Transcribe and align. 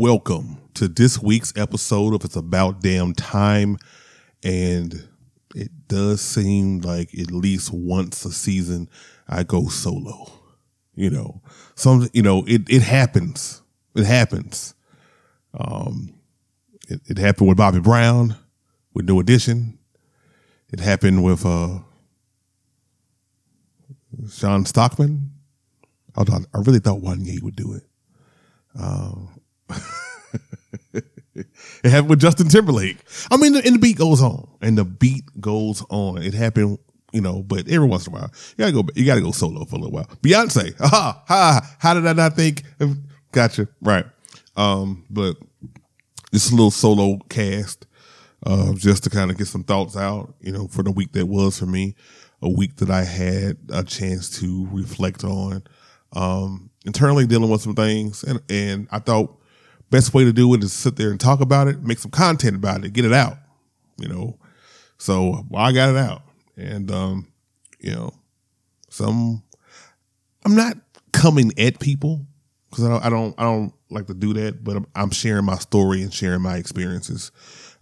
welcome 0.00 0.56
to 0.72 0.88
this 0.88 1.20
week's 1.20 1.52
episode 1.58 2.14
of 2.14 2.24
It's 2.24 2.34
About 2.34 2.80
Damn 2.80 3.12
Time. 3.12 3.76
And 4.42 5.06
it 5.54 5.70
does 5.88 6.22
seem 6.22 6.80
like 6.80 7.12
at 7.18 7.30
least 7.30 7.70
once 7.70 8.24
a 8.24 8.32
season 8.32 8.88
I 9.28 9.42
go 9.42 9.68
solo. 9.68 10.32
You 10.94 11.10
know, 11.10 11.42
some, 11.74 12.08
you 12.14 12.22
know, 12.22 12.44
it, 12.46 12.62
it 12.70 12.80
happens. 12.80 13.60
It 13.94 14.06
happens. 14.06 14.72
Um, 15.52 16.14
it, 16.88 17.02
it 17.06 17.18
happened 17.18 17.50
with 17.50 17.58
Bobby 17.58 17.80
Brown 17.80 18.36
with 18.94 19.06
New 19.06 19.20
Edition. 19.20 19.78
It 20.72 20.80
happened 20.80 21.22
with, 21.22 21.44
uh, 21.44 21.80
Shawn 24.30 24.64
Stockman. 24.64 25.30
I, 26.16 26.24
thought, 26.24 26.46
I 26.54 26.60
really 26.60 26.78
thought 26.78 27.02
One 27.02 27.18
Wanya 27.18 27.42
would 27.42 27.54
do 27.54 27.74
it. 27.74 27.82
Um, 28.78 29.39
it 30.94 31.90
happened 31.90 32.10
with 32.10 32.20
Justin 32.20 32.48
Timberlake. 32.48 32.98
I 33.30 33.36
mean, 33.36 33.56
and 33.56 33.74
the 33.74 33.78
beat 33.78 33.98
goes 33.98 34.22
on, 34.22 34.48
and 34.60 34.76
the 34.76 34.84
beat 34.84 35.24
goes 35.40 35.84
on. 35.88 36.22
It 36.22 36.34
happened, 36.34 36.78
you 37.12 37.20
know, 37.20 37.42
but 37.42 37.68
every 37.68 37.86
once 37.86 38.06
in 38.06 38.12
a 38.12 38.16
while, 38.16 38.30
you 38.56 38.64
gotta 38.64 38.72
go. 38.72 38.84
You 38.94 39.06
gotta 39.06 39.20
go 39.20 39.32
solo 39.32 39.64
for 39.64 39.76
a 39.76 39.78
little 39.78 39.92
while. 39.92 40.06
Beyonce, 40.22 40.76
ha 40.78 41.22
ha. 41.26 41.76
How 41.78 41.94
did 41.94 42.06
I 42.06 42.12
not 42.12 42.34
think? 42.34 42.62
Gotcha. 43.32 43.68
Right. 43.80 44.06
Um, 44.56 45.04
but 45.08 45.36
this 46.32 46.50
a 46.50 46.54
little 46.54 46.70
solo 46.70 47.18
cast, 47.28 47.86
uh, 48.46 48.72
just 48.74 49.04
to 49.04 49.10
kind 49.10 49.30
of 49.30 49.38
get 49.38 49.46
some 49.46 49.64
thoughts 49.64 49.96
out, 49.96 50.34
you 50.40 50.52
know, 50.52 50.68
for 50.68 50.82
the 50.82 50.92
week 50.92 51.12
that 51.12 51.26
was 51.26 51.58
for 51.58 51.66
me, 51.66 51.94
a 52.42 52.48
week 52.48 52.76
that 52.76 52.90
I 52.90 53.04
had 53.04 53.56
a 53.72 53.84
chance 53.84 54.30
to 54.40 54.68
reflect 54.70 55.24
on, 55.24 55.62
um, 56.12 56.70
internally 56.84 57.26
dealing 57.26 57.50
with 57.50 57.62
some 57.62 57.74
things, 57.74 58.24
and 58.24 58.40
and 58.48 58.88
I 58.90 58.98
thought 58.98 59.39
best 59.90 60.14
way 60.14 60.24
to 60.24 60.32
do 60.32 60.52
it 60.54 60.62
is 60.62 60.72
sit 60.72 60.96
there 60.96 61.10
and 61.10 61.20
talk 61.20 61.40
about 61.40 61.68
it, 61.68 61.82
make 61.82 61.98
some 61.98 62.10
content 62.10 62.56
about 62.56 62.84
it, 62.84 62.92
get 62.92 63.04
it 63.04 63.12
out, 63.12 63.36
you 63.98 64.08
know. 64.08 64.38
So 64.98 65.44
well, 65.48 65.62
I 65.62 65.72
got 65.72 65.90
it 65.90 65.96
out, 65.96 66.22
and 66.56 66.90
um, 66.90 67.28
you 67.78 67.92
know, 67.92 68.12
some 68.88 69.42
I'm 70.44 70.54
not 70.54 70.76
coming 71.12 71.52
at 71.58 71.80
people 71.80 72.26
because 72.70 72.84
I 72.84 72.88
don't, 72.88 73.04
I 73.04 73.10
don't, 73.10 73.34
I 73.38 73.42
don't 73.42 73.74
like 73.90 74.06
to 74.06 74.14
do 74.14 74.32
that, 74.34 74.62
but 74.62 74.76
I'm, 74.76 74.86
I'm 74.94 75.10
sharing 75.10 75.44
my 75.44 75.56
story 75.56 76.02
and 76.02 76.12
sharing 76.12 76.42
my 76.42 76.56
experiences. 76.56 77.32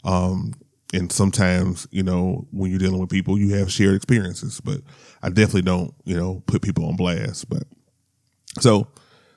Um, 0.05 0.55
and 0.95 1.13
sometimes, 1.13 1.87
you 1.91 2.03
know, 2.03 2.47
when 2.51 2.71
you're 2.71 2.79
dealing 2.79 2.99
with 2.99 3.11
people, 3.11 3.39
you 3.39 3.55
have 3.57 3.71
shared 3.71 3.95
experiences, 3.95 4.61
but 4.61 4.81
I 5.23 5.29
definitely 5.29 5.63
don't, 5.63 5.95
you 6.05 6.17
know, 6.17 6.43
put 6.47 6.63
people 6.63 6.87
on 6.87 6.97
blast. 6.97 7.49
But 7.51 7.65
so 8.61 8.89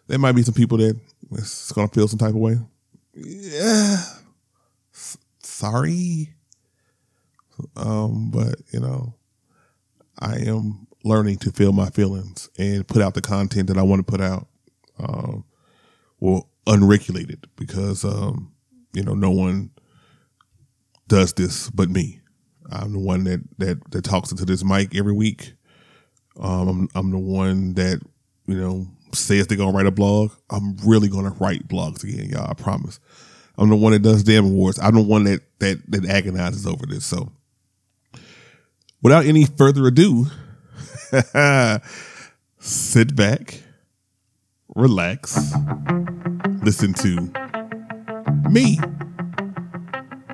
there 0.07 0.19
might 0.19 0.31
be 0.31 0.43
some 0.43 0.53
people 0.53 0.77
that 0.77 0.97
it's 1.31 1.71
gonna 1.71 1.87
feel 1.87 2.07
some 2.07 2.19
type 2.19 2.29
of 2.29 2.35
way. 2.35 2.57
Yeah, 3.13 4.03
S- 4.93 5.17
sorry. 5.43 6.33
Um, 7.75 8.31
but 8.31 8.55
you 8.71 8.79
know, 8.79 9.15
I 10.19 10.37
am 10.37 10.87
learning 11.03 11.37
to 11.39 11.51
feel 11.51 11.73
my 11.73 11.89
feelings 11.89 12.49
and 12.57 12.87
put 12.87 13.01
out 13.01 13.13
the 13.13 13.21
content 13.21 13.67
that 13.67 13.77
I 13.77 13.83
want 13.83 14.05
to 14.05 14.11
put 14.11 14.21
out. 14.21 14.47
Um, 14.99 15.45
well, 16.19 16.49
unregulated 16.67 17.45
because 17.55 18.05
um, 18.05 18.53
you 18.93 19.03
know, 19.03 19.13
no 19.13 19.31
one 19.31 19.71
does 21.07 21.33
this 21.33 21.69
but 21.69 21.89
me. 21.89 22.19
I'm 22.71 22.93
the 22.93 22.99
one 22.99 23.23
that 23.25 23.41
that 23.57 23.91
that 23.91 24.03
talks 24.03 24.31
into 24.31 24.45
this 24.45 24.63
mic 24.63 24.95
every 24.95 25.13
week. 25.13 25.53
Um, 26.39 26.69
I'm 26.69 26.89
I'm 26.95 27.11
the 27.11 27.19
one 27.19 27.73
that 27.73 28.01
you 28.47 28.55
know 28.55 28.87
says 29.15 29.47
they're 29.47 29.57
gonna 29.57 29.75
write 29.75 29.85
a 29.85 29.91
blog. 29.91 30.31
I'm 30.49 30.77
really 30.85 31.09
gonna 31.09 31.35
write 31.39 31.67
blogs 31.67 32.03
again, 32.03 32.29
y'all. 32.29 32.49
I 32.49 32.53
promise. 32.53 32.99
I'm 33.57 33.69
the 33.69 33.75
one 33.75 33.91
that 33.91 34.01
does 34.01 34.23
damn 34.23 34.45
awards. 34.45 34.79
I'm 34.79 34.95
the 34.95 35.01
one 35.01 35.25
that 35.25 35.41
that 35.59 35.79
that 35.91 36.05
agonizes 36.05 36.65
over 36.65 36.85
this. 36.85 37.05
So, 37.05 37.31
without 39.01 39.25
any 39.25 39.45
further 39.45 39.85
ado, 39.87 40.27
sit 42.59 43.15
back, 43.15 43.61
relax, 44.75 45.53
listen 46.63 46.93
to 46.95 47.31
me. 48.49 48.79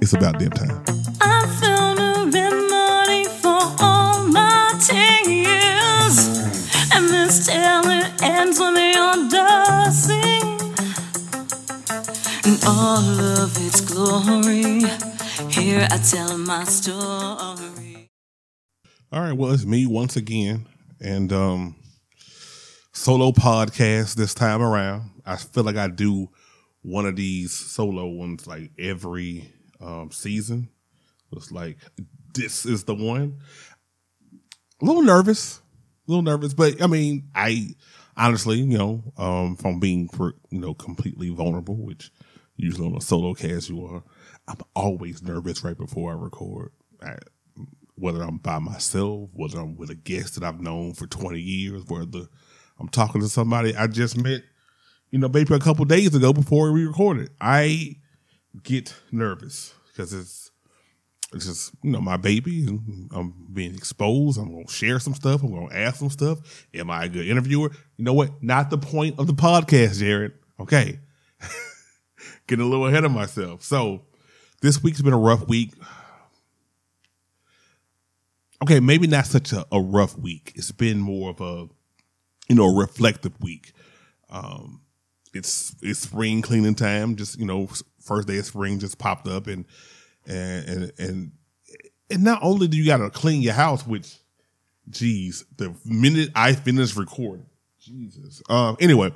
It's 0.01 0.13
about 0.13 0.39
damn 0.39 0.51
time. 0.51 0.83
I 1.19 1.37
and 12.47 12.63
all 12.65 13.19
of 13.41 13.57
its 13.57 13.81
glory. 13.81 14.79
Here 15.51 15.85
I 15.91 15.97
tell 15.97 16.37
my 16.37 16.63
story. 16.63 18.09
All 19.11 19.21
right, 19.21 19.33
well, 19.33 19.51
it's 19.51 19.65
me 19.65 19.85
once 19.85 20.15
again, 20.15 20.65
and 21.01 21.31
um, 21.33 21.75
solo 22.93 23.31
podcast 23.31 24.15
this 24.15 24.33
time 24.33 24.61
around. 24.61 25.11
I 25.25 25.35
feel 25.35 25.65
like 25.65 25.75
I 25.75 25.89
do 25.89 26.29
one 26.83 27.05
of 27.05 27.17
these 27.17 27.51
solo 27.51 28.07
ones 28.07 28.47
like 28.47 28.71
every 28.79 29.51
um, 29.81 30.11
season. 30.11 30.69
It's 31.33 31.51
like 31.51 31.77
this 32.33 32.65
is 32.65 32.85
the 32.85 32.95
one. 32.95 33.39
A 34.81 34.85
little 34.85 35.01
nervous, 35.01 35.59
a 36.07 36.11
little 36.11 36.23
nervous, 36.23 36.53
but 36.53 36.81
I 36.81 36.87
mean, 36.87 37.29
I 37.35 37.75
honestly, 38.15 38.59
you 38.59 38.77
know, 38.77 39.03
um, 39.17 39.57
from 39.57 39.81
being 39.81 40.09
you 40.49 40.59
know 40.59 40.73
completely 40.73 41.29
vulnerable, 41.29 41.75
which 41.75 42.09
usually 42.57 42.87
on 42.87 42.97
a 42.97 43.01
solo 43.01 43.33
cast 43.33 43.69
you 43.69 43.85
are, 43.85 44.03
I'm 44.47 44.59
always 44.75 45.21
nervous 45.21 45.63
right 45.63 45.77
before 45.77 46.11
I 46.11 46.15
record. 46.15 46.71
I, 47.01 47.17
whether 47.95 48.21
I'm 48.21 48.37
by 48.37 48.59
myself, 48.59 49.29
whether 49.33 49.59
I'm 49.59 49.75
with 49.75 49.89
a 49.89 49.95
guest 49.95 50.35
that 50.35 50.43
I've 50.43 50.61
known 50.61 50.93
for 50.93 51.07
20 51.07 51.39
years, 51.39 51.83
whether 51.87 52.27
I'm 52.79 52.89
talking 52.89 53.21
to 53.21 53.29
somebody 53.29 53.75
I 53.75 53.87
just 53.87 54.17
met, 54.17 54.43
you 55.09 55.19
know, 55.19 55.29
maybe 55.29 55.53
a 55.53 55.59
couple 55.59 55.85
days 55.85 56.13
ago 56.13 56.33
before 56.33 56.71
we 56.71 56.85
recorded. 56.85 57.29
I 57.41 57.95
get 58.63 58.93
nervous 59.11 59.73
because 59.87 60.13
it's 60.13 60.51
it's 61.33 61.45
just 61.45 61.73
you 61.83 61.91
know 61.91 61.99
my 61.99 62.17
baby. 62.17 62.67
I'm 63.11 63.33
being 63.51 63.75
exposed. 63.75 64.39
I'm 64.39 64.51
gonna 64.51 64.67
share 64.69 64.99
some 64.99 65.13
stuff. 65.13 65.43
I'm 65.43 65.53
gonna 65.53 65.73
ask 65.73 65.97
some 65.97 66.09
stuff. 66.09 66.67
Am 66.73 66.89
I 66.89 67.05
a 67.05 67.09
good 67.09 67.27
interviewer? 67.27 67.71
You 67.97 68.05
know 68.05 68.13
what? 68.13 68.41
Not 68.41 68.69
the 68.69 68.77
point 68.77 69.19
of 69.19 69.27
the 69.27 69.33
podcast, 69.33 69.99
Jared. 69.99 70.33
Okay, 70.59 70.99
getting 72.47 72.65
a 72.65 72.67
little 72.67 72.87
ahead 72.87 73.03
of 73.03 73.11
myself. 73.11 73.63
So 73.63 74.01
this 74.61 74.81
week's 74.81 75.01
been 75.01 75.13
a 75.13 75.19
rough 75.19 75.47
week. 75.47 75.73
Okay, 78.63 78.79
maybe 78.79 79.05
not 79.05 79.27
such 79.27 79.53
a, 79.53 79.65
a 79.71 79.79
rough 79.79 80.17
week. 80.17 80.53
It's 80.55 80.71
been 80.71 80.99
more 80.99 81.29
of 81.29 81.41
a 81.41 81.67
you 82.49 82.55
know 82.55 82.65
a 82.65 82.79
reflective 82.79 83.39
week. 83.41 83.73
Um, 84.29 84.81
it's 85.33 85.75
it's 85.81 85.99
spring 85.99 86.41
cleaning 86.41 86.75
time. 86.75 87.15
Just 87.15 87.39
you 87.39 87.45
know, 87.45 87.69
first 88.01 88.27
day 88.27 88.37
of 88.37 88.45
spring 88.45 88.79
just 88.79 88.97
popped 88.97 89.27
up, 89.27 89.47
and 89.47 89.65
and 90.25 90.67
and 90.67 90.91
and, 90.97 91.31
and 92.09 92.23
not 92.23 92.39
only 92.41 92.67
do 92.67 92.77
you 92.77 92.85
got 92.85 92.97
to 92.97 93.09
clean 93.09 93.41
your 93.41 93.53
house, 93.53 93.85
which, 93.85 94.17
geez, 94.89 95.45
the 95.57 95.75
minute 95.85 96.29
I 96.33 96.53
finish 96.53 96.95
recording, 96.95 97.45
Jesus. 97.79 98.41
Um. 98.49 98.77
Anyway, 98.79 99.13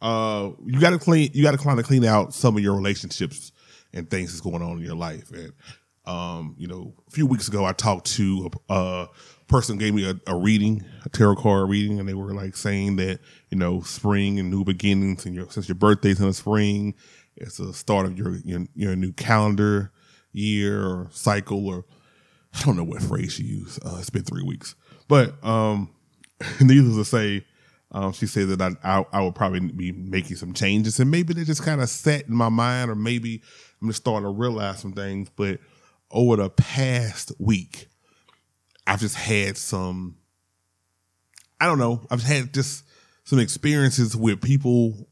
uh, 0.00 0.50
you 0.64 0.80
got 0.80 0.90
to 0.90 0.98
clean. 0.98 1.30
You 1.32 1.42
got 1.42 1.52
to 1.52 1.58
kind 1.58 1.78
of 1.78 1.86
clean 1.86 2.04
out 2.04 2.34
some 2.34 2.56
of 2.56 2.62
your 2.62 2.74
relationships 2.74 3.52
and 3.92 4.08
things 4.08 4.32
that's 4.32 4.40
going 4.40 4.62
on 4.62 4.78
in 4.78 4.84
your 4.84 4.94
life. 4.94 5.30
And 5.30 5.52
um, 6.06 6.54
you 6.58 6.68
know, 6.68 6.94
a 7.08 7.10
few 7.10 7.26
weeks 7.26 7.48
ago, 7.48 7.64
I 7.64 7.72
talked 7.72 8.06
to 8.12 8.50
a, 8.68 8.74
a 8.74 9.08
person 9.48 9.76
gave 9.78 9.94
me 9.94 10.08
a, 10.08 10.14
a, 10.26 10.36
reading, 10.36 10.84
a 11.04 11.08
tarot 11.08 11.36
card 11.36 11.68
reading, 11.68 11.98
and 11.98 12.08
they 12.08 12.14
were 12.14 12.32
like 12.32 12.56
saying 12.56 12.96
that 12.96 13.20
you 13.50 13.58
know, 13.58 13.80
spring 13.80 14.38
and 14.38 14.50
new 14.50 14.64
beginnings, 14.64 15.26
and 15.26 15.34
your 15.34 15.50
since 15.50 15.68
your 15.68 15.76
birthday's 15.76 16.20
in 16.20 16.26
the 16.26 16.34
spring, 16.34 16.94
it's 17.36 17.56
the 17.56 17.72
start 17.72 18.06
of 18.06 18.16
your 18.16 18.36
your, 18.44 18.60
your 18.74 18.96
new 18.96 19.12
calendar 19.12 19.92
year 20.32 20.84
or 20.84 21.08
cycle, 21.10 21.66
or 21.66 21.84
I 22.54 22.62
don't 22.62 22.76
know 22.76 22.84
what 22.84 23.02
phrase 23.02 23.38
you 23.38 23.60
use. 23.60 23.78
Uh, 23.84 23.96
it's 23.98 24.10
been 24.10 24.24
three 24.24 24.44
weeks, 24.44 24.74
but 25.08 25.42
um, 25.44 25.90
needless 26.60 26.96
to 26.96 27.04
say. 27.04 27.44
Um, 27.92 28.12
she 28.12 28.26
said 28.26 28.48
that 28.48 28.76
I, 28.82 28.98
I, 28.98 29.04
I 29.12 29.22
would 29.22 29.34
probably 29.34 29.60
be 29.60 29.92
making 29.92 30.36
some 30.36 30.52
changes, 30.52 30.98
and 30.98 31.10
maybe 31.10 31.34
they 31.34 31.44
just 31.44 31.62
kind 31.62 31.80
of 31.80 31.88
set 31.88 32.26
in 32.26 32.34
my 32.34 32.48
mind, 32.48 32.90
or 32.90 32.94
maybe 32.94 33.42
I'm 33.80 33.88
just 33.88 34.02
starting 34.02 34.26
to 34.26 34.32
realize 34.32 34.80
some 34.80 34.92
things. 34.92 35.28
But 35.34 35.60
over 36.10 36.36
the 36.36 36.50
past 36.50 37.32
week, 37.38 37.88
I've 38.86 39.00
just 39.00 39.16
had 39.16 39.56
some, 39.56 40.16
I 41.60 41.66
don't 41.66 41.78
know, 41.78 42.06
I've 42.10 42.22
had 42.22 42.52
just 42.52 42.84
some 43.24 43.38
experiences 43.38 44.16
with 44.16 44.40
people, 44.40 45.08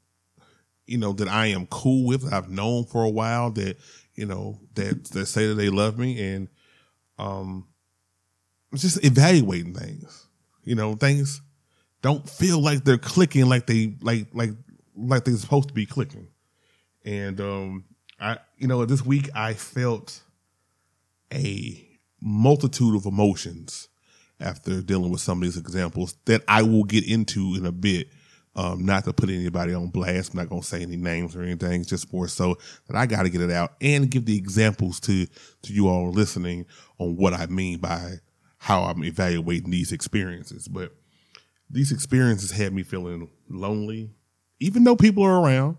you 0.87 0.99
know, 0.99 1.13
that 1.15 1.29
I 1.29 1.47
am 1.47 1.67
cool 1.67 2.07
with, 2.07 2.33
I've 2.33 2.51
known 2.51 2.85
for 2.85 3.03
a 3.03 3.11
while 3.11 3.51
that, 3.53 3.77
you 4.15 4.27
know, 4.27 4.61
that, 4.75 5.05
that 5.07 5.27
say 5.27 5.47
that 5.47 5.55
they 5.55 5.71
love 5.71 5.99
me 5.99 6.21
and, 6.23 6.49
um, 7.19 7.67
just 8.75 9.05
evaluating 9.05 9.75
things, 9.75 10.29
you 10.65 10.75
know, 10.75 10.95
things 10.95 11.41
don't 12.05 12.29
feel 12.29 12.61
like 12.61 12.85
they're 12.85 12.99
clicking 12.99 13.47
like 13.47 13.67
they, 13.67 13.95
like, 14.03 14.27
like, 14.35 14.51
like 14.95 15.25
they're 15.25 15.35
supposed 15.37 15.69
to 15.69 15.75
be 15.75 15.87
clicking. 15.87 16.29
And 17.03 17.41
um, 17.41 17.85
I, 18.21 18.37
you 18.59 18.69
know, 18.69 18.85
this 18.85 19.03
week 19.03 19.31
I 19.35 19.55
felt 19.55 20.21
a 21.33 21.99
multitude 22.21 22.95
of 22.95 23.07
emotions 23.07 23.89
after 24.39 24.83
dealing 24.83 25.11
with 25.11 25.23
some 25.23 25.39
of 25.39 25.45
these 25.45 25.57
examples 25.57 26.15
that 26.27 26.43
I 26.47 26.61
will 26.61 26.85
get 26.85 27.09
into 27.09 27.55
in 27.55 27.65
a 27.65 27.73
bit. 27.73 28.09
Um, 28.55 28.85
not 28.85 29.05
to 29.05 29.15
put 29.15 29.31
anybody 29.31 29.73
on 29.73 29.89
blast, 29.89 30.33
I'm 30.33 30.41
not 30.41 30.51
gonna 30.51 30.63
say 30.63 30.83
any 30.83 30.97
names 30.97 31.35
or 31.35 31.43
anything, 31.43 31.85
just 31.85 32.13
more 32.13 32.29
so 32.29 32.57
that 32.87 32.97
I 32.97 33.07
gotta 33.07 33.31
get 33.31 33.41
it 33.41 33.51
out 33.51 33.73
and 33.81 34.11
give 34.11 34.27
the 34.27 34.37
examples 34.37 35.01
to 35.01 35.27
to 35.27 35.73
you 35.73 35.89
all 35.89 36.11
listening 36.11 36.67
on 36.99 37.17
what 37.17 37.33
I 37.33 37.47
mean 37.47 37.79
by 37.79 38.17
how 38.59 38.83
I'm 38.83 39.03
evaluating 39.03 39.71
these 39.71 39.91
experiences. 39.91 40.69
But 40.69 40.93
these 41.75 41.91
experiences 41.91 42.53
had 42.53 42.73
me 42.73 42.85
feeling 42.85 43.29
lonely, 43.49 44.11
even 44.61 44.85
though 44.85 44.95
people 44.95 45.25
are 45.25 45.41
around. 45.41 45.77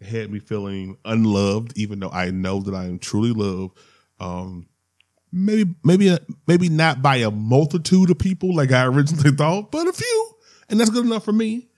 It 0.00 0.06
had 0.06 0.30
me 0.30 0.38
feeling 0.38 0.96
unloved, 1.04 1.76
even 1.76 2.00
though 2.00 2.10
I 2.10 2.30
know 2.30 2.60
that 2.60 2.74
I 2.74 2.84
am 2.84 2.98
truly 2.98 3.32
loved. 3.32 3.78
Um, 4.18 4.66
maybe, 5.30 5.74
maybe, 5.84 6.16
maybe 6.46 6.68
not 6.70 7.02
by 7.02 7.16
a 7.16 7.30
multitude 7.30 8.10
of 8.10 8.18
people 8.18 8.54
like 8.54 8.72
I 8.72 8.84
originally 8.86 9.30
thought, 9.30 9.70
but 9.70 9.86
a 9.86 9.92
few, 9.92 10.30
and 10.70 10.80
that's 10.80 10.90
good 10.90 11.04
enough 11.04 11.24
for 11.24 11.32
me. 11.32 11.68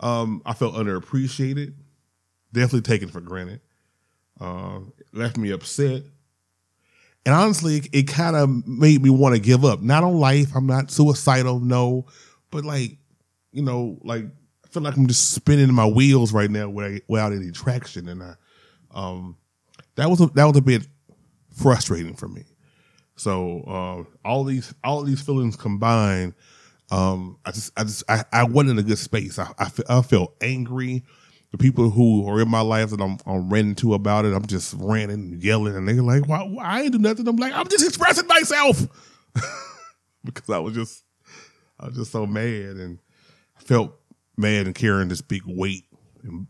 Um, 0.00 0.42
I 0.44 0.52
felt 0.52 0.74
underappreciated, 0.74 1.74
definitely 2.52 2.82
taken 2.82 3.08
for 3.08 3.22
granted. 3.22 3.60
Uh, 4.38 4.80
left 5.12 5.38
me 5.38 5.50
upset, 5.50 6.02
and 7.24 7.34
honestly, 7.34 7.82
it 7.92 8.04
kind 8.04 8.36
of 8.36 8.66
made 8.66 9.02
me 9.02 9.10
want 9.10 9.34
to 9.34 9.40
give 9.40 9.64
up. 9.64 9.82
Not 9.82 10.04
on 10.04 10.14
life. 10.14 10.52
I'm 10.54 10.66
not 10.66 10.90
suicidal, 10.90 11.60
no, 11.60 12.06
but 12.50 12.64
like, 12.64 12.98
you 13.52 13.62
know, 13.62 13.98
like 14.02 14.24
I 14.64 14.68
feel 14.68 14.82
like 14.82 14.96
I'm 14.96 15.06
just 15.06 15.32
spinning 15.32 15.72
my 15.72 15.86
wheels 15.86 16.32
right 16.32 16.50
now 16.50 16.68
without, 16.68 17.32
any 17.32 17.50
traction, 17.50 18.08
and 18.08 18.22
I, 18.22 18.34
um, 18.92 19.36
that 19.96 20.08
was 20.10 20.20
a, 20.20 20.26
that 20.28 20.44
was 20.44 20.56
a 20.56 20.62
bit 20.62 20.86
frustrating 21.50 22.14
for 22.14 22.28
me. 22.28 22.44
So 23.16 23.62
uh, 23.66 24.28
all 24.28 24.44
these 24.44 24.74
all 24.84 25.02
these 25.02 25.20
feelings 25.20 25.56
combined, 25.56 26.34
um, 26.90 27.38
I 27.44 27.50
just 27.50 27.72
I 27.76 27.84
just 27.84 28.04
I, 28.08 28.24
I 28.32 28.44
wasn't 28.44 28.72
in 28.72 28.78
a 28.78 28.82
good 28.82 28.98
space. 28.98 29.38
I, 29.38 29.50
I, 29.58 29.70
I 29.88 30.02
felt 30.02 30.34
angry. 30.40 31.04
The 31.50 31.58
people 31.58 31.88
who 31.88 32.28
are 32.28 32.42
in 32.42 32.50
my 32.50 32.60
life 32.60 32.90
that 32.90 33.00
I'm, 33.00 33.16
I'm 33.24 33.48
ranting 33.48 33.74
to 33.76 33.94
about 33.94 34.26
it, 34.26 34.34
I'm 34.34 34.44
just 34.44 34.74
ranting 34.78 35.32
and 35.32 35.42
yelling, 35.42 35.76
and 35.76 35.88
they're 35.88 36.02
like, 36.02 36.28
"Why? 36.28 36.40
why 36.40 36.64
I 36.64 36.82
ain't 36.82 36.92
do 36.92 36.98
nothing." 36.98 37.26
I'm 37.26 37.36
like, 37.36 37.54
"I'm 37.54 37.68
just 37.68 37.86
expressing 37.86 38.26
myself," 38.26 38.86
because 40.24 40.50
I 40.50 40.58
was 40.58 40.74
just 40.74 41.04
I 41.80 41.86
was 41.86 41.96
just 41.96 42.12
so 42.12 42.26
mad, 42.26 42.76
and 42.76 42.98
I 43.56 43.60
felt 43.62 43.98
mad 44.36 44.66
and 44.66 44.74
carrying 44.74 45.08
this 45.08 45.20
big 45.20 45.42
weight, 45.46 45.84
and 46.22 46.46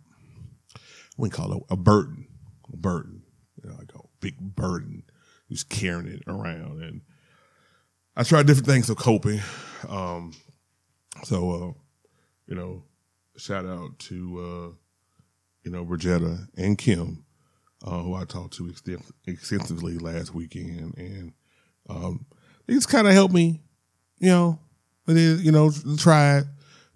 we 1.16 1.30
call 1.30 1.52
it 1.52 1.62
a 1.70 1.76
burden, 1.76 2.26
a 2.72 2.76
burden, 2.76 3.22
you 3.62 3.70
know, 3.70 3.76
like 3.76 3.92
a 3.94 4.00
big 4.20 4.38
burden, 4.38 5.02
just 5.50 5.68
carrying 5.68 6.06
it 6.08 6.22
around, 6.26 6.82
and 6.82 7.02
I 8.16 8.24
tried 8.24 8.46
different 8.46 8.66
things 8.66 8.90
of 8.90 8.96
coping. 8.96 9.40
Um, 9.88 10.32
so, 11.22 11.50
uh, 11.50 11.82
you 12.48 12.56
know, 12.56 12.82
shout 13.36 13.64
out 13.64 13.96
to, 14.00 14.40
uh, 14.40 14.74
you 15.62 15.70
know, 15.70 15.84
Bridgetta 15.84 16.48
and 16.56 16.76
Kim, 16.76 17.24
uh, 17.84 18.02
who 18.02 18.14
I 18.14 18.24
talked 18.24 18.54
to 18.54 18.64
exten- 18.64 19.08
extensively 19.26 19.98
last 19.98 20.34
weekend. 20.34 20.94
And 20.96 21.32
um, 21.88 22.26
they 22.66 22.74
just 22.74 22.88
kind 22.88 23.06
of 23.06 23.12
helped 23.12 23.34
me, 23.34 23.60
you 24.18 24.30
know, 24.30 24.58
they 25.16 25.24
then, 25.24 25.38
you 25.44 25.52
know, 25.52 25.70
tried 25.96 26.44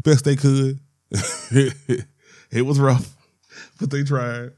best 0.03 0.25
they 0.25 0.37
could. 0.37 0.81
it 1.11 2.63
was 2.63 2.81
rough, 2.81 3.17
but 3.81 3.91
they 3.91 4.03
tried. 4.03 4.51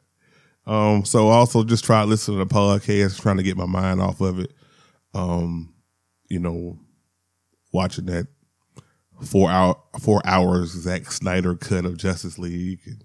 Um, 0.67 1.05
so 1.05 1.29
also 1.29 1.63
just 1.65 1.85
tried 1.85 2.05
listening 2.05 2.39
to 2.39 2.45
the 2.45 2.55
podcast, 2.55 3.21
trying 3.21 3.37
to 3.37 3.43
get 3.43 3.57
my 3.57 3.67
mind 3.67 4.01
off 4.01 4.21
of 4.21 4.39
it. 4.39 4.53
Um, 5.13 5.75
you 6.29 6.39
know, 6.39 6.79
watching 7.73 8.07
that 8.07 8.27
four 9.23 9.51
hour 9.51 9.77
four 10.01 10.21
hours 10.25 10.71
Zack 10.71 11.11
Snyder 11.11 11.55
cut 11.55 11.85
of 11.85 11.97
Justice 11.97 12.39
League 12.39 12.81
and 12.87 13.05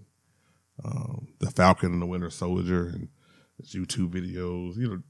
um, 0.84 1.28
the 1.40 1.52
Falcon 1.52 1.92
and 1.92 2.02
the 2.02 2.06
Winter 2.06 2.30
Soldier 2.30 2.88
and 2.88 3.10
YouTube 3.64 4.12
videos. 4.12 4.78
You 4.78 4.88
know, 4.88 5.02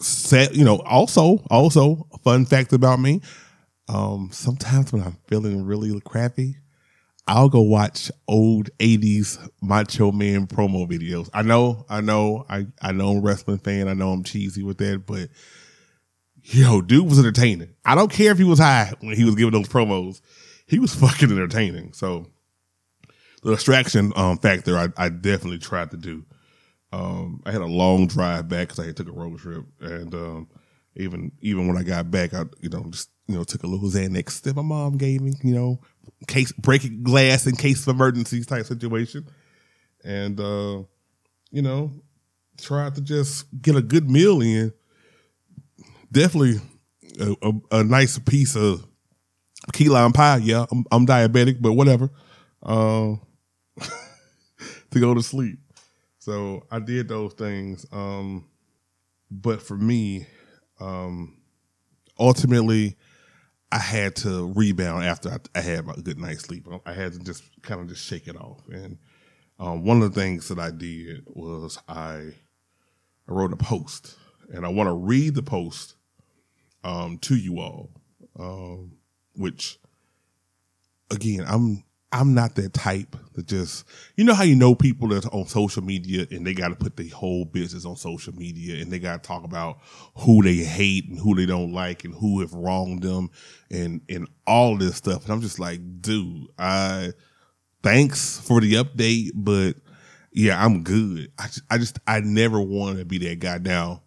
set. 0.00 0.54
You 0.54 0.64
know, 0.64 0.76
also 0.80 1.38
also 1.50 2.06
fun 2.22 2.44
fact 2.44 2.72
about 2.72 3.00
me. 3.00 3.22
Um, 3.88 4.30
sometimes 4.32 4.92
when 4.92 5.02
I'm 5.02 5.18
feeling 5.26 5.64
really 5.64 6.00
crappy, 6.00 6.56
I'll 7.26 7.48
go 7.48 7.60
watch 7.60 8.10
old 8.28 8.70
'80s 8.78 9.38
Macho 9.62 10.12
Man 10.12 10.46
promo 10.46 10.88
videos. 10.88 11.28
I 11.32 11.42
know, 11.42 11.86
I 11.88 12.00
know, 12.00 12.44
I 12.48 12.66
I 12.80 12.92
know 12.92 13.10
I'm 13.10 13.18
a 13.18 13.20
wrestling 13.20 13.58
fan. 13.58 13.88
I 13.88 13.94
know 13.94 14.10
I'm 14.10 14.24
cheesy 14.24 14.62
with 14.62 14.78
that, 14.78 15.04
but 15.06 15.28
yo, 16.42 16.80
dude 16.82 17.08
was 17.08 17.18
entertaining. 17.18 17.74
I 17.84 17.94
don't 17.94 18.12
care 18.12 18.32
if 18.32 18.38
he 18.38 18.44
was 18.44 18.58
high 18.58 18.92
when 19.00 19.16
he 19.16 19.24
was 19.24 19.34
giving 19.34 19.52
those 19.52 19.68
promos. 19.68 20.20
He 20.66 20.78
was 20.78 20.94
fucking 20.94 21.30
entertaining. 21.30 21.92
So 21.94 22.26
the 23.42 23.54
distraction 23.54 24.12
um, 24.16 24.38
factor, 24.38 24.76
I, 24.76 24.88
I 24.96 25.08
definitely 25.08 25.58
tried 25.58 25.90
to 25.92 25.96
do. 25.96 26.24
Um, 26.92 27.42
I 27.44 27.52
had 27.52 27.60
a 27.60 27.66
long 27.66 28.06
drive 28.06 28.48
back 28.48 28.68
because 28.68 28.86
I 28.86 28.92
took 28.92 29.08
a 29.08 29.12
road 29.12 29.38
trip, 29.38 29.64
and 29.80 30.14
um, 30.14 30.48
even 30.94 31.32
even 31.40 31.66
when 31.66 31.76
I 31.76 31.82
got 31.82 32.10
back, 32.10 32.34
I 32.34 32.44
you 32.60 32.68
know 32.68 32.84
just 32.90 33.10
you 33.26 33.34
know 33.34 33.44
took 33.44 33.62
a 33.62 33.66
little 33.66 33.88
Xanax 33.88 34.42
that 34.42 34.56
my 34.56 34.62
mom 34.62 34.96
gave 34.96 35.20
me, 35.20 35.32
you 35.42 35.54
know, 35.54 35.80
case 36.26 36.52
breaking 36.52 37.02
glass 37.02 37.46
in 37.46 37.56
case 37.56 37.86
of 37.86 37.94
emergencies 37.94 38.46
type 38.46 38.66
situation, 38.66 39.26
and 40.04 40.38
uh, 40.40 40.82
you 41.50 41.62
know 41.62 41.92
tried 42.60 42.94
to 42.94 43.00
just 43.00 43.46
get 43.60 43.74
a 43.74 43.82
good 43.82 44.08
meal 44.08 44.40
in 44.40 44.72
definitely 46.12 46.60
a, 47.20 47.34
a, 47.42 47.78
a 47.80 47.84
nice 47.84 48.18
piece 48.18 48.56
of 48.56 48.86
key 49.72 49.88
lime 49.88 50.12
pie. 50.12 50.38
Yeah, 50.38 50.66
I'm, 50.70 50.84
I'm 50.90 51.06
diabetic, 51.06 51.60
but 51.60 51.72
whatever. 51.72 52.10
Uh, 52.62 53.16
to 54.90 55.00
go 55.00 55.14
to 55.14 55.22
sleep. 55.22 55.58
So 56.18 56.62
I 56.70 56.78
did 56.78 57.08
those 57.08 57.34
things. 57.34 57.84
Um, 57.92 58.46
but 59.30 59.60
for 59.60 59.76
me, 59.76 60.26
um, 60.80 61.36
ultimately, 62.18 62.96
I 63.74 63.78
had 63.78 64.14
to 64.16 64.52
rebound 64.54 65.04
after 65.04 65.30
I, 65.30 65.38
I 65.56 65.60
had 65.60 65.88
a 65.88 66.00
good 66.00 66.16
night's 66.16 66.42
sleep. 66.42 66.68
I 66.86 66.92
had 66.92 67.14
to 67.14 67.18
just 67.18 67.42
kind 67.62 67.80
of 67.80 67.88
just 67.88 68.06
shake 68.06 68.28
it 68.28 68.36
off. 68.36 68.60
And 68.68 68.98
um, 69.58 69.84
one 69.84 70.00
of 70.00 70.14
the 70.14 70.20
things 70.20 70.46
that 70.46 70.60
I 70.60 70.70
did 70.70 71.24
was 71.26 71.76
I, 71.88 72.34
I 73.28 73.32
wrote 73.32 73.52
a 73.52 73.56
post, 73.56 74.16
and 74.48 74.64
I 74.64 74.68
want 74.68 74.86
to 74.86 74.92
read 74.92 75.34
the 75.34 75.42
post 75.42 75.96
um, 76.84 77.18
to 77.22 77.34
you 77.34 77.58
all, 77.58 77.90
um, 78.38 78.92
which 79.34 79.80
again, 81.10 81.44
I'm 81.44 81.82
I'm 82.14 82.32
not 82.32 82.54
that 82.54 82.72
type 82.72 83.16
that 83.32 83.48
just 83.48 83.84
you 84.16 84.22
know 84.22 84.34
how 84.34 84.44
you 84.44 84.54
know 84.54 84.76
people 84.76 85.08
that's 85.08 85.26
on 85.26 85.48
social 85.48 85.82
media 85.82 86.28
and 86.30 86.46
they 86.46 86.54
got 86.54 86.68
to 86.68 86.76
put 86.76 86.96
their 86.96 87.08
whole 87.08 87.44
business 87.44 87.84
on 87.84 87.96
social 87.96 88.32
media 88.36 88.80
and 88.80 88.92
they 88.92 89.00
got 89.00 89.20
to 89.20 89.26
talk 89.26 89.42
about 89.42 89.80
who 90.18 90.40
they 90.40 90.54
hate 90.54 91.08
and 91.08 91.18
who 91.18 91.34
they 91.34 91.44
don't 91.44 91.72
like 91.72 92.04
and 92.04 92.14
who 92.14 92.38
have 92.38 92.52
wronged 92.52 93.02
them 93.02 93.30
and 93.68 94.00
and 94.08 94.28
all 94.46 94.76
this 94.76 94.94
stuff. 94.94 95.24
And 95.24 95.32
I'm 95.32 95.40
just 95.40 95.58
like, 95.58 95.80
dude, 96.00 96.46
I 96.56 97.12
thanks 97.82 98.38
for 98.38 98.60
the 98.60 98.74
update, 98.74 99.32
but 99.34 99.74
yeah, 100.30 100.64
I'm 100.64 100.84
good. 100.84 101.32
I 101.36 101.46
just, 101.46 101.62
I 101.68 101.78
just 101.78 101.98
I 102.06 102.20
never 102.20 102.60
want 102.60 102.98
to 102.98 103.04
be 103.04 103.18
that 103.18 103.40
guy 103.40 103.58
now. 103.58 104.02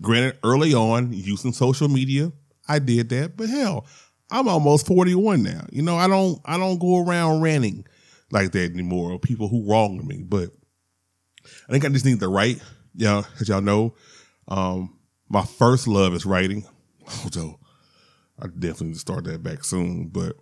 Granted, 0.00 0.36
early 0.42 0.74
on 0.74 1.12
using 1.12 1.52
social 1.52 1.88
media, 1.88 2.32
I 2.68 2.80
did 2.80 3.08
that, 3.10 3.36
but 3.36 3.48
hell, 3.48 3.86
I'm 4.32 4.48
almost 4.48 4.86
41 4.86 5.42
now. 5.42 5.66
You 5.70 5.82
know, 5.82 5.96
I 5.96 6.08
don't 6.08 6.40
I 6.44 6.56
don't 6.56 6.80
go 6.80 7.04
around 7.04 7.42
ranting 7.42 7.86
like 8.30 8.52
that 8.52 8.72
anymore. 8.72 9.12
Or 9.12 9.18
people 9.18 9.48
who 9.48 9.70
wronged 9.70 10.04
me, 10.06 10.22
but 10.26 10.50
I 11.44 11.72
think 11.72 11.84
I 11.84 11.88
just 11.90 12.06
need 12.06 12.20
to 12.20 12.28
write. 12.28 12.60
Yeah, 12.94 13.22
as 13.40 13.48
y'all 13.48 13.60
know, 13.60 13.94
um, 14.48 14.98
my 15.28 15.44
first 15.44 15.86
love 15.86 16.14
is 16.14 16.26
writing. 16.26 16.64
Although 17.24 17.60
I 18.38 18.46
definitely 18.46 18.88
need 18.88 18.94
to 18.94 19.00
start 19.00 19.24
that 19.24 19.42
back 19.42 19.64
soon, 19.64 20.08
but 20.08 20.36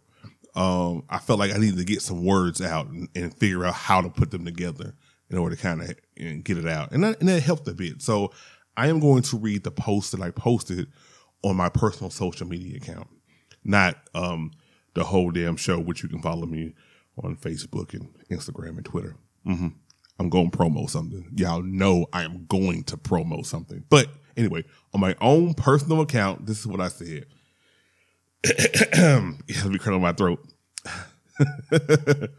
um, 0.55 1.05
I 1.09 1.19
felt 1.19 1.39
like 1.39 1.53
I 1.53 1.59
needed 1.59 1.79
to 1.79 1.85
get 1.85 2.03
some 2.03 2.25
words 2.25 2.63
out 2.63 2.89
and, 2.89 3.09
and 3.15 3.37
figure 3.37 3.65
out 3.65 3.75
how 3.75 4.01
to 4.01 4.09
put 4.09 4.31
them 4.31 4.45
together 4.45 4.95
in 5.31 5.39
order 5.39 5.55
to 5.57 5.63
kind 5.63 5.81
of 5.81 6.45
get 6.45 6.59
it 6.59 6.67
out, 6.67 6.93
and 6.93 7.03
that, 7.05 7.21
and 7.21 7.29
that 7.29 7.43
helped 7.43 7.67
a 7.69 7.75
bit. 7.75 8.03
So 8.03 8.33
I 8.77 8.89
am 8.89 9.01
going 9.01 9.23
to 9.25 9.37
read 9.37 9.65
the 9.65 9.71
post 9.71 10.13
that 10.13 10.21
I 10.21 10.31
posted 10.31 10.89
on 11.43 11.57
my 11.57 11.69
personal 11.69 12.11
social 12.11 12.47
media 12.47 12.77
account 12.77 13.09
not 13.65 13.97
um, 14.15 14.53
the 14.95 15.05
whole 15.05 15.31
damn 15.31 15.57
show, 15.57 15.79
which 15.79 16.03
you 16.03 16.09
can 16.09 16.23
follow 16.23 16.47
me 16.47 16.75
on 17.23 17.37
Facebook 17.37 17.95
and 17.95 18.09
Instagram 18.31 18.77
and 18.77 18.85
Twitter. 18.85 19.17
Mm-hmm. 19.47 19.69
I'm 20.19 20.29
going 20.29 20.51
to 20.51 20.57
promo 20.59 20.89
something. 20.89 21.31
Y'all 21.35 21.63
know 21.63 22.07
I 22.13 22.25
am 22.25 22.45
going 22.47 22.85
to 22.85 22.97
promo 22.97 23.45
something. 23.45 23.85
But 23.89 24.09
anyway, 24.37 24.65
on 24.93 25.01
my 25.01 25.17
own 25.21 25.55
personal 25.55 26.03
account, 26.03 26.47
this 26.47 26.61
is 26.61 26.67
what 26.67 26.81
I 26.81 26.89
said. 26.89 27.27
it 28.45 29.55
has 29.55 29.69
me 29.69 29.79
clearing 29.79 30.03
my 30.03 30.13
throat. 30.13 30.47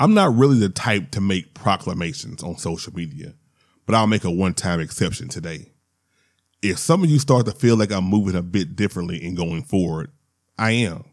I'm 0.00 0.14
not 0.14 0.34
really 0.34 0.58
the 0.58 0.68
type 0.68 1.10
to 1.12 1.20
make 1.20 1.54
proclamations 1.54 2.42
on 2.42 2.56
social 2.58 2.92
media, 2.94 3.34
but 3.86 3.94
I'll 3.94 4.06
make 4.06 4.24
a 4.24 4.30
one 4.30 4.54
time 4.54 4.80
exception 4.80 5.28
today. 5.28 5.69
If 6.62 6.78
some 6.78 7.02
of 7.02 7.08
you 7.08 7.18
start 7.18 7.46
to 7.46 7.52
feel 7.52 7.76
like 7.76 7.90
I'm 7.90 8.04
moving 8.04 8.36
a 8.36 8.42
bit 8.42 8.76
differently 8.76 9.24
in 9.24 9.34
going 9.34 9.62
forward, 9.62 10.12
I 10.58 10.72
am. 10.72 11.04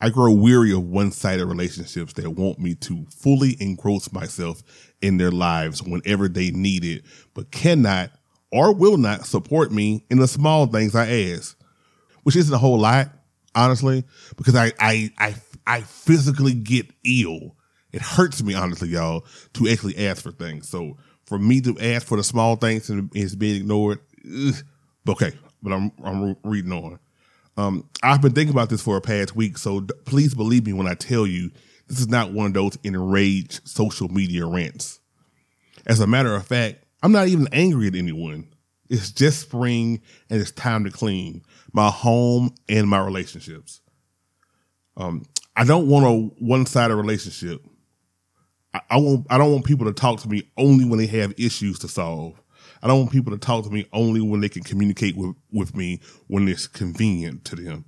I 0.00 0.10
grow 0.10 0.32
weary 0.32 0.72
of 0.72 0.84
one 0.84 1.10
sided 1.10 1.46
relationships 1.46 2.12
that 2.12 2.30
want 2.30 2.60
me 2.60 2.76
to 2.76 3.04
fully 3.10 3.56
engross 3.58 4.12
myself 4.12 4.62
in 5.02 5.16
their 5.16 5.32
lives 5.32 5.82
whenever 5.82 6.28
they 6.28 6.52
need 6.52 6.84
it, 6.84 7.02
but 7.34 7.50
cannot 7.50 8.12
or 8.52 8.72
will 8.72 8.96
not 8.96 9.26
support 9.26 9.72
me 9.72 10.04
in 10.10 10.18
the 10.18 10.28
small 10.28 10.66
things 10.66 10.94
I 10.94 11.10
ask, 11.32 11.58
which 12.22 12.36
isn't 12.36 12.54
a 12.54 12.58
whole 12.58 12.78
lot, 12.78 13.08
honestly, 13.56 14.04
because 14.36 14.54
I, 14.54 14.72
I, 14.78 15.10
I, 15.18 15.34
I 15.66 15.80
physically 15.80 16.54
get 16.54 16.86
ill. 17.04 17.56
It 17.90 18.00
hurts 18.00 18.42
me, 18.44 18.54
honestly, 18.54 18.90
y'all, 18.90 19.24
to 19.54 19.68
actually 19.68 20.06
ask 20.06 20.22
for 20.22 20.30
things. 20.30 20.68
So 20.68 20.98
for 21.24 21.38
me 21.38 21.60
to 21.62 21.76
ask 21.80 22.06
for 22.06 22.16
the 22.16 22.22
small 22.22 22.54
things 22.54 22.88
and 22.88 23.10
it's 23.14 23.34
being 23.34 23.56
ignored, 23.56 23.98
okay, 25.08 25.32
but 25.62 25.72
I'm, 25.72 25.92
I'm 26.02 26.36
reading 26.44 26.72
on. 26.72 26.98
Um, 27.56 27.88
I've 28.02 28.22
been 28.22 28.32
thinking 28.32 28.54
about 28.54 28.70
this 28.70 28.82
for 28.82 28.96
a 28.96 29.00
past 29.00 29.34
week, 29.34 29.58
so 29.58 29.80
d- 29.80 29.94
please 30.04 30.34
believe 30.34 30.64
me 30.64 30.72
when 30.72 30.86
I 30.86 30.94
tell 30.94 31.26
you 31.26 31.50
this 31.88 31.98
is 31.98 32.08
not 32.08 32.32
one 32.32 32.46
of 32.46 32.54
those 32.54 32.78
enraged 32.84 33.66
social 33.66 34.08
media 34.08 34.46
rants. 34.46 35.00
As 35.86 36.00
a 36.00 36.06
matter 36.06 36.34
of 36.34 36.46
fact, 36.46 36.84
I'm 37.02 37.12
not 37.12 37.28
even 37.28 37.48
angry 37.52 37.88
at 37.88 37.94
anyone. 37.94 38.48
It's 38.88 39.10
just 39.10 39.40
spring 39.40 40.00
and 40.30 40.40
it's 40.40 40.50
time 40.52 40.84
to 40.84 40.90
clean 40.90 41.42
my 41.72 41.90
home 41.90 42.54
and 42.68 42.88
my 42.88 43.00
relationships. 43.00 43.80
Um, 44.96 45.24
I 45.56 45.64
don't 45.64 45.88
want 45.88 46.06
a 46.06 46.44
one-sided 46.44 46.94
relationship. 46.94 47.60
I, 48.74 48.80
I 48.90 48.96
want 48.98 49.26
I 49.30 49.38
don't 49.38 49.52
want 49.52 49.64
people 49.64 49.86
to 49.86 49.92
talk 49.92 50.20
to 50.20 50.28
me 50.28 50.48
only 50.56 50.84
when 50.84 50.98
they 50.98 51.06
have 51.06 51.34
issues 51.38 51.78
to 51.80 51.88
solve. 51.88 52.40
I 52.82 52.86
don't 52.86 52.98
want 52.98 53.12
people 53.12 53.32
to 53.32 53.38
talk 53.38 53.64
to 53.64 53.70
me 53.70 53.86
only 53.92 54.20
when 54.20 54.40
they 54.40 54.48
can 54.48 54.62
communicate 54.62 55.16
with, 55.16 55.34
with 55.52 55.76
me 55.76 56.00
when 56.28 56.48
it's 56.48 56.66
convenient 56.66 57.44
to 57.46 57.56
them. 57.56 57.84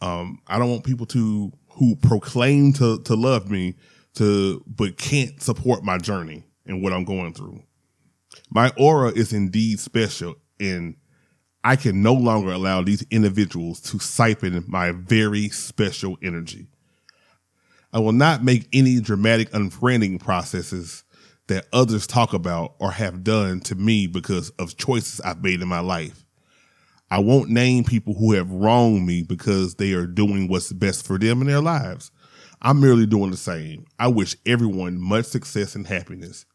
Um, 0.00 0.40
I 0.46 0.58
don't 0.58 0.70
want 0.70 0.84
people 0.84 1.06
to 1.06 1.52
who 1.72 1.96
proclaim 1.96 2.72
to 2.74 3.00
to 3.02 3.14
love 3.14 3.50
me 3.50 3.74
to 4.14 4.62
but 4.66 4.96
can't 4.96 5.40
support 5.40 5.84
my 5.84 5.98
journey 5.98 6.44
and 6.66 6.82
what 6.82 6.92
I'm 6.92 7.04
going 7.04 7.32
through. 7.32 7.62
My 8.50 8.72
aura 8.76 9.10
is 9.10 9.32
indeed 9.32 9.80
special 9.80 10.36
and 10.58 10.96
I 11.62 11.76
can 11.76 12.02
no 12.02 12.14
longer 12.14 12.52
allow 12.52 12.82
these 12.82 13.04
individuals 13.10 13.80
to 13.82 13.98
siphon 13.98 14.64
my 14.66 14.92
very 14.92 15.50
special 15.50 16.16
energy. 16.22 16.66
I 17.92 17.98
will 17.98 18.12
not 18.12 18.44
make 18.44 18.68
any 18.72 19.00
dramatic 19.00 19.50
unfriending 19.50 20.20
processes 20.20 21.04
that 21.50 21.66
others 21.72 22.06
talk 22.06 22.32
about 22.32 22.74
or 22.78 22.92
have 22.92 23.24
done 23.24 23.60
to 23.60 23.74
me 23.74 24.06
because 24.06 24.50
of 24.50 24.76
choices 24.76 25.20
I've 25.20 25.42
made 25.42 25.60
in 25.60 25.68
my 25.68 25.80
life. 25.80 26.24
I 27.10 27.18
won't 27.18 27.50
name 27.50 27.82
people 27.82 28.14
who 28.14 28.32
have 28.34 28.50
wronged 28.52 29.04
me 29.04 29.24
because 29.24 29.74
they 29.74 29.92
are 29.92 30.06
doing 30.06 30.46
what's 30.46 30.72
best 30.72 31.04
for 31.04 31.18
them 31.18 31.40
in 31.40 31.48
their 31.48 31.60
lives. 31.60 32.12
I'm 32.62 32.80
merely 32.80 33.04
doing 33.04 33.32
the 33.32 33.36
same. 33.36 33.84
I 33.98 34.06
wish 34.06 34.36
everyone 34.46 35.00
much 35.00 35.26
success 35.26 35.74
and 35.74 35.88
happiness. 35.88 36.46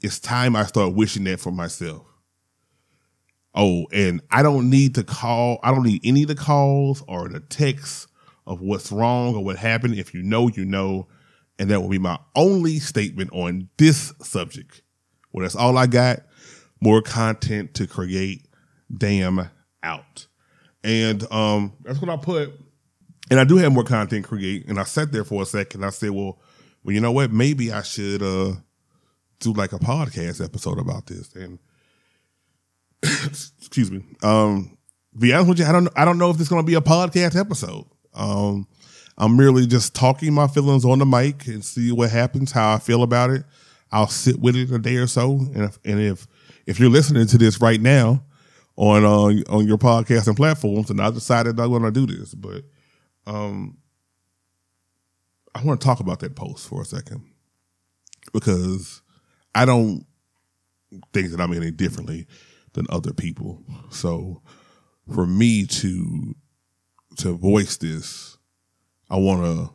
It's 0.00 0.18
time 0.18 0.56
I 0.56 0.64
start 0.64 0.94
wishing 0.94 1.22
that 1.24 1.38
for 1.38 1.52
myself. 1.52 2.04
Oh, 3.54 3.86
and 3.92 4.22
I 4.28 4.42
don't 4.42 4.68
need 4.68 4.96
to 4.96 5.04
call, 5.04 5.60
I 5.62 5.70
don't 5.70 5.86
need 5.86 6.00
any 6.04 6.22
of 6.22 6.28
the 6.28 6.34
calls 6.34 7.04
or 7.06 7.28
the 7.28 7.38
texts 7.38 8.08
of 8.44 8.60
what's 8.60 8.90
wrong 8.90 9.36
or 9.36 9.44
what 9.44 9.56
happened. 9.56 9.94
If 9.94 10.12
you 10.12 10.22
know, 10.24 10.48
you 10.48 10.64
know. 10.64 11.06
And 11.62 11.70
that 11.70 11.80
will 11.80 11.88
be 11.88 12.00
my 12.00 12.18
only 12.34 12.80
statement 12.80 13.30
on 13.32 13.68
this 13.76 14.12
subject. 14.20 14.82
Well, 15.30 15.42
that's 15.42 15.54
all 15.54 15.78
I 15.78 15.86
got. 15.86 16.22
More 16.80 17.00
content 17.00 17.74
to 17.74 17.86
create. 17.86 18.48
Damn 18.92 19.48
out. 19.84 20.26
And 20.82 21.24
um, 21.30 21.74
that's 21.84 22.00
what 22.00 22.10
I 22.10 22.16
put. 22.16 22.52
And 23.30 23.38
I 23.38 23.44
do 23.44 23.58
have 23.58 23.70
more 23.70 23.84
content 23.84 24.26
create. 24.26 24.66
And 24.66 24.80
I 24.80 24.82
sat 24.82 25.12
there 25.12 25.22
for 25.22 25.42
a 25.42 25.46
second. 25.46 25.84
I 25.84 25.90
said, 25.90 26.10
well, 26.10 26.40
well, 26.82 26.94
you 26.94 27.00
know 27.00 27.12
what? 27.12 27.30
Maybe 27.30 27.70
I 27.70 27.82
should 27.82 28.24
uh 28.24 28.54
do 29.38 29.52
like 29.52 29.72
a 29.72 29.78
podcast 29.78 30.44
episode 30.44 30.80
about 30.80 31.06
this. 31.06 31.32
And 31.36 31.60
excuse 33.04 33.92
me. 33.92 34.02
Um, 34.24 34.76
be 35.16 35.32
honest 35.32 35.48
with 35.48 35.58
you, 35.60 35.66
I 35.66 35.70
don't 35.70 35.88
I 35.94 36.04
don't 36.04 36.18
know 36.18 36.30
if 36.30 36.40
is 36.40 36.48
gonna 36.48 36.64
be 36.64 36.74
a 36.74 36.80
podcast 36.80 37.38
episode. 37.38 37.86
Um, 38.14 38.66
I'm 39.18 39.36
merely 39.36 39.66
just 39.66 39.94
talking 39.94 40.32
my 40.32 40.46
feelings 40.46 40.84
on 40.84 40.98
the 40.98 41.06
mic 41.06 41.46
and 41.46 41.64
see 41.64 41.92
what 41.92 42.10
happens, 42.10 42.52
how 42.52 42.74
I 42.74 42.78
feel 42.78 43.02
about 43.02 43.30
it. 43.30 43.44
I'll 43.90 44.08
sit 44.08 44.40
with 44.40 44.56
it 44.56 44.70
a 44.70 44.78
day 44.78 44.96
or 44.96 45.06
so, 45.06 45.32
and 45.32 45.64
if 45.64 45.78
and 45.84 46.00
if 46.00 46.26
if 46.66 46.80
you're 46.80 46.90
listening 46.90 47.26
to 47.26 47.38
this 47.38 47.60
right 47.60 47.80
now 47.80 48.24
on 48.76 49.04
uh, 49.04 49.52
on 49.52 49.66
your 49.66 49.78
podcasting 49.78 50.36
platforms, 50.36 50.88
and 50.90 51.00
I 51.00 51.10
decided 51.10 51.60
I 51.60 51.66
want 51.66 51.84
to 51.84 51.90
do 51.90 52.06
this, 52.06 52.34
but 52.34 52.64
um, 53.26 53.76
I 55.54 55.62
want 55.62 55.80
to 55.80 55.86
talk 55.86 56.00
about 56.00 56.20
that 56.20 56.34
post 56.34 56.68
for 56.68 56.80
a 56.80 56.86
second 56.86 57.22
because 58.32 59.02
I 59.54 59.66
don't 59.66 60.06
think 61.12 61.30
that 61.30 61.40
I'm 61.40 61.52
any 61.52 61.70
differently 61.70 62.26
than 62.72 62.86
other 62.88 63.12
people. 63.12 63.62
So 63.90 64.42
for 65.12 65.26
me 65.26 65.66
to 65.66 66.34
to 67.18 67.36
voice 67.36 67.76
this 67.76 68.38
I 69.12 69.16
want 69.16 69.44
to 69.44 69.70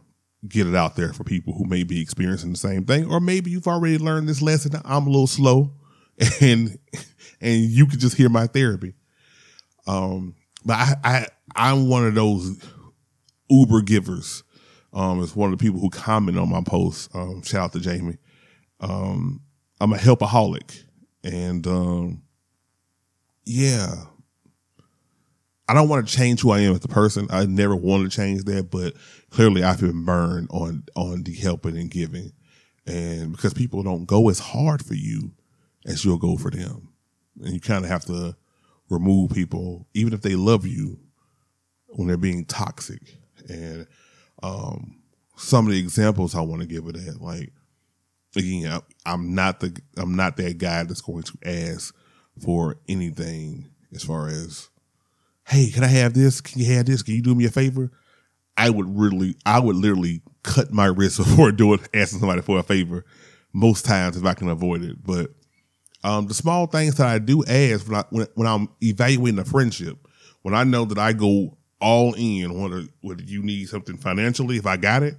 get 0.48 0.66
it 0.66 0.74
out 0.74 0.96
there 0.96 1.14
for 1.14 1.24
people 1.24 1.54
who 1.54 1.66
may 1.66 1.84
be 1.84 2.02
experiencing 2.02 2.52
the 2.52 2.58
same 2.58 2.86
thing, 2.86 3.06
or 3.06 3.20
maybe 3.20 3.52
you've 3.52 3.68
already 3.68 4.00
learned 4.00 4.28
this 4.28 4.42
lesson. 4.42 4.72
I'm 4.84 5.06
a 5.06 5.10
little 5.12 5.28
slow, 5.28 5.74
and 6.42 6.80
and 7.40 7.62
you 7.62 7.86
can 7.86 8.00
just 8.00 8.18
hear 8.18 8.30
my 8.30 8.48
therapy. 8.48 8.96
Um, 9.86 10.36
but 10.66 10.74
I, 10.74 10.96
I 11.04 11.28
I'm 11.56 11.88
one 11.88 12.08
of 12.08 12.16
those 12.16 12.60
Uber 13.48 13.84
givers. 13.84 14.44
Um, 14.92 15.22
it's 15.22 15.36
one 15.36 15.54
of 15.54 15.60
the 15.60 15.64
people 15.64 15.80
who 15.80 15.92
comment 15.92 16.40
on 16.40 16.50
my 16.50 16.64
posts. 16.66 17.08
Um, 17.14 17.44
shout 17.44 17.66
out 17.66 17.74
to 17.74 17.80
Jamie. 17.80 18.18
Um, 18.80 19.42
I'm 19.80 19.94
a 19.94 19.98
helpaholic, 19.98 20.84
and 21.24 21.66
um, 21.68 22.24
yeah, 23.46 23.94
I 25.68 25.74
don't 25.74 25.90
want 25.90 26.08
to 26.08 26.16
change 26.16 26.42
who 26.42 26.52
I 26.52 26.60
am 26.60 26.74
as 26.74 26.84
a 26.84 26.88
person. 26.88 27.28
I 27.30 27.46
never 27.46 27.76
want 27.76 28.10
to 28.10 28.16
change 28.16 28.46
that, 28.46 28.72
but 28.72 28.94
clearly 29.32 29.64
I've 29.64 29.82
been 29.82 30.06
burned 30.06 30.48
on 30.52 30.84
on 30.96 31.24
the 31.24 31.34
helping 31.34 31.78
and 31.78 31.92
giving, 31.92 32.34
and 32.86 33.32
because 33.32 33.54
people 33.54 33.84
don't 33.84 34.06
go 34.06 34.30
as 34.30 34.40
hard 34.40 34.86
for 34.86 34.96
you 34.96 35.34
as 35.86 36.04
you'll 36.04 36.18
go 36.18 36.38
for 36.38 36.52
them, 36.52 36.90
and 37.42 37.54
you 37.54 37.60
kind 37.60 37.84
of 37.84 37.92
have 37.92 38.06
to 38.06 38.36
remove 38.90 39.32
people, 39.32 39.88
even 39.94 40.14
if 40.14 40.22
they 40.22 40.36
love 40.36 40.66
you, 40.66 41.00
when 41.88 42.08
they're 42.08 42.18
being 42.18 42.46
toxic. 42.46 43.02
And 43.50 43.88
um, 44.44 45.02
some 45.36 45.66
of 45.66 45.72
the 45.72 45.80
examples 45.80 46.36
I 46.36 46.42
want 46.42 46.62
to 46.62 46.68
give 46.68 46.86
of 46.86 46.94
that, 46.94 47.22
like 47.22 47.52
again, 48.36 48.82
I'm 49.06 49.36
not 49.36 49.60
the 49.60 49.80
I'm 49.98 50.16
not 50.16 50.38
that 50.38 50.58
guy 50.58 50.84
that's 50.84 51.02
going 51.02 51.24
to 51.24 51.38
ask 51.46 51.96
for 52.44 52.78
anything 52.88 53.70
as 53.94 54.04
far 54.04 54.28
as 54.28 54.70
hey, 55.46 55.70
can 55.70 55.84
I 55.84 55.88
have 55.88 56.14
this? 56.14 56.42
Can 56.42 56.62
you 56.62 56.74
have 56.74 56.86
this? 56.86 57.02
Can 57.02 57.16
you 57.16 57.22
do 57.22 57.36
me 57.36 57.46
a 57.46 57.50
favor? 57.50 57.92
I 58.58 58.70
would 58.70 58.98
really, 58.98 59.36
I 59.46 59.60
would 59.60 59.76
literally 59.76 60.22
cut 60.44 60.72
my 60.72 60.86
wrist 60.86 61.18
before 61.18 61.52
doing 61.52 61.80
asking 61.94 62.20
somebody 62.20 62.42
for 62.42 62.60
a 62.60 62.64
favor. 62.64 63.06
Most 63.54 63.86
times, 63.86 64.18
if 64.18 64.26
I 64.26 64.34
can 64.34 64.50
avoid 64.50 64.84
it, 64.84 65.04
but 65.04 65.32
um, 66.04 66.28
the 66.28 66.34
small 66.34 66.68
things 66.68 66.96
that 66.96 67.08
I 67.08 67.20
do 67.20 67.44
ask 67.46 67.88
when, 67.88 67.98
I, 67.98 68.04
when, 68.10 68.28
when 68.36 68.48
I'm 68.48 68.70
evaluating 68.82 69.40
a 69.40 69.46
friendship, 69.46 69.98
when 70.42 70.54
I 70.54 70.64
know 70.64 70.86
that 70.86 70.98
I 70.98 71.14
go 71.14 71.58
all 71.82 72.14
in, 72.16 72.60
whether 72.60 72.84
whether 73.02 73.24
you 73.24 73.42
need 73.42 73.70
something 73.70 73.98
financially, 73.98 74.58
if 74.58 74.66
I 74.66 74.78
got 74.78 75.04
it, 75.04 75.16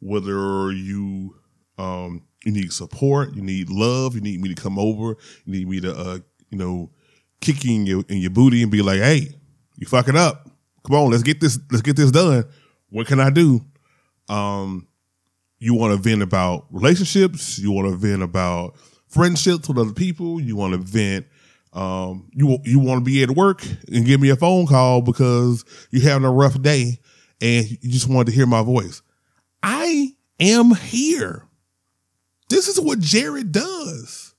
whether 0.00 0.72
you 0.72 1.36
um, 1.78 2.22
you 2.44 2.52
need 2.52 2.72
support, 2.72 3.34
you 3.34 3.42
need 3.42 3.70
love, 3.70 4.14
you 4.14 4.20
need 4.20 4.40
me 4.40 4.52
to 4.52 4.60
come 4.60 4.78
over, 4.78 5.16
you 5.44 5.52
need 5.52 5.68
me 5.68 5.80
to 5.80 5.96
uh, 5.96 6.18
you 6.50 6.58
know 6.58 6.90
kick 7.40 7.64
you 7.64 7.74
in 7.76 7.86
your 7.86 8.04
in 8.08 8.18
your 8.18 8.30
booty 8.30 8.62
and 8.62 8.72
be 8.72 8.82
like, 8.82 9.00
hey, 9.00 9.28
you 9.76 9.86
fucking 9.86 10.16
up. 10.16 10.48
Come 10.86 10.96
on, 10.96 11.10
let's 11.10 11.22
get 11.22 11.40
this, 11.40 11.58
let's 11.70 11.82
get 11.82 11.96
this 11.96 12.10
done. 12.10 12.44
What 12.90 13.06
can 13.06 13.20
I 13.20 13.30
do? 13.30 13.60
Um, 14.28 14.88
you 15.58 15.74
want 15.74 15.92
to 15.92 16.02
vent 16.02 16.22
about 16.22 16.66
relationships. 16.70 17.58
You 17.58 17.72
want 17.72 17.88
to 17.88 17.96
vent 17.96 18.22
about 18.22 18.76
friendships 19.08 19.68
with 19.68 19.78
other 19.78 19.92
people. 19.92 20.40
You 20.40 20.56
want 20.56 20.72
to 20.72 20.78
vent. 20.78 21.26
Um, 21.72 22.30
you 22.32 22.58
you 22.64 22.78
want 22.78 23.00
to 23.00 23.04
be 23.04 23.22
at 23.22 23.30
work 23.30 23.64
and 23.92 24.06
give 24.06 24.20
me 24.20 24.30
a 24.30 24.36
phone 24.36 24.66
call 24.66 25.02
because 25.02 25.64
you're 25.90 26.02
having 26.02 26.24
a 26.24 26.32
rough 26.32 26.60
day 26.62 26.98
and 27.40 27.70
you 27.70 27.90
just 27.90 28.08
wanted 28.08 28.26
to 28.26 28.32
hear 28.32 28.46
my 28.46 28.62
voice. 28.62 29.02
I 29.62 30.12
am 30.40 30.74
here. 30.74 31.46
This 32.48 32.68
is 32.68 32.80
what 32.80 33.00
Jared 33.00 33.52
does. 33.52 34.34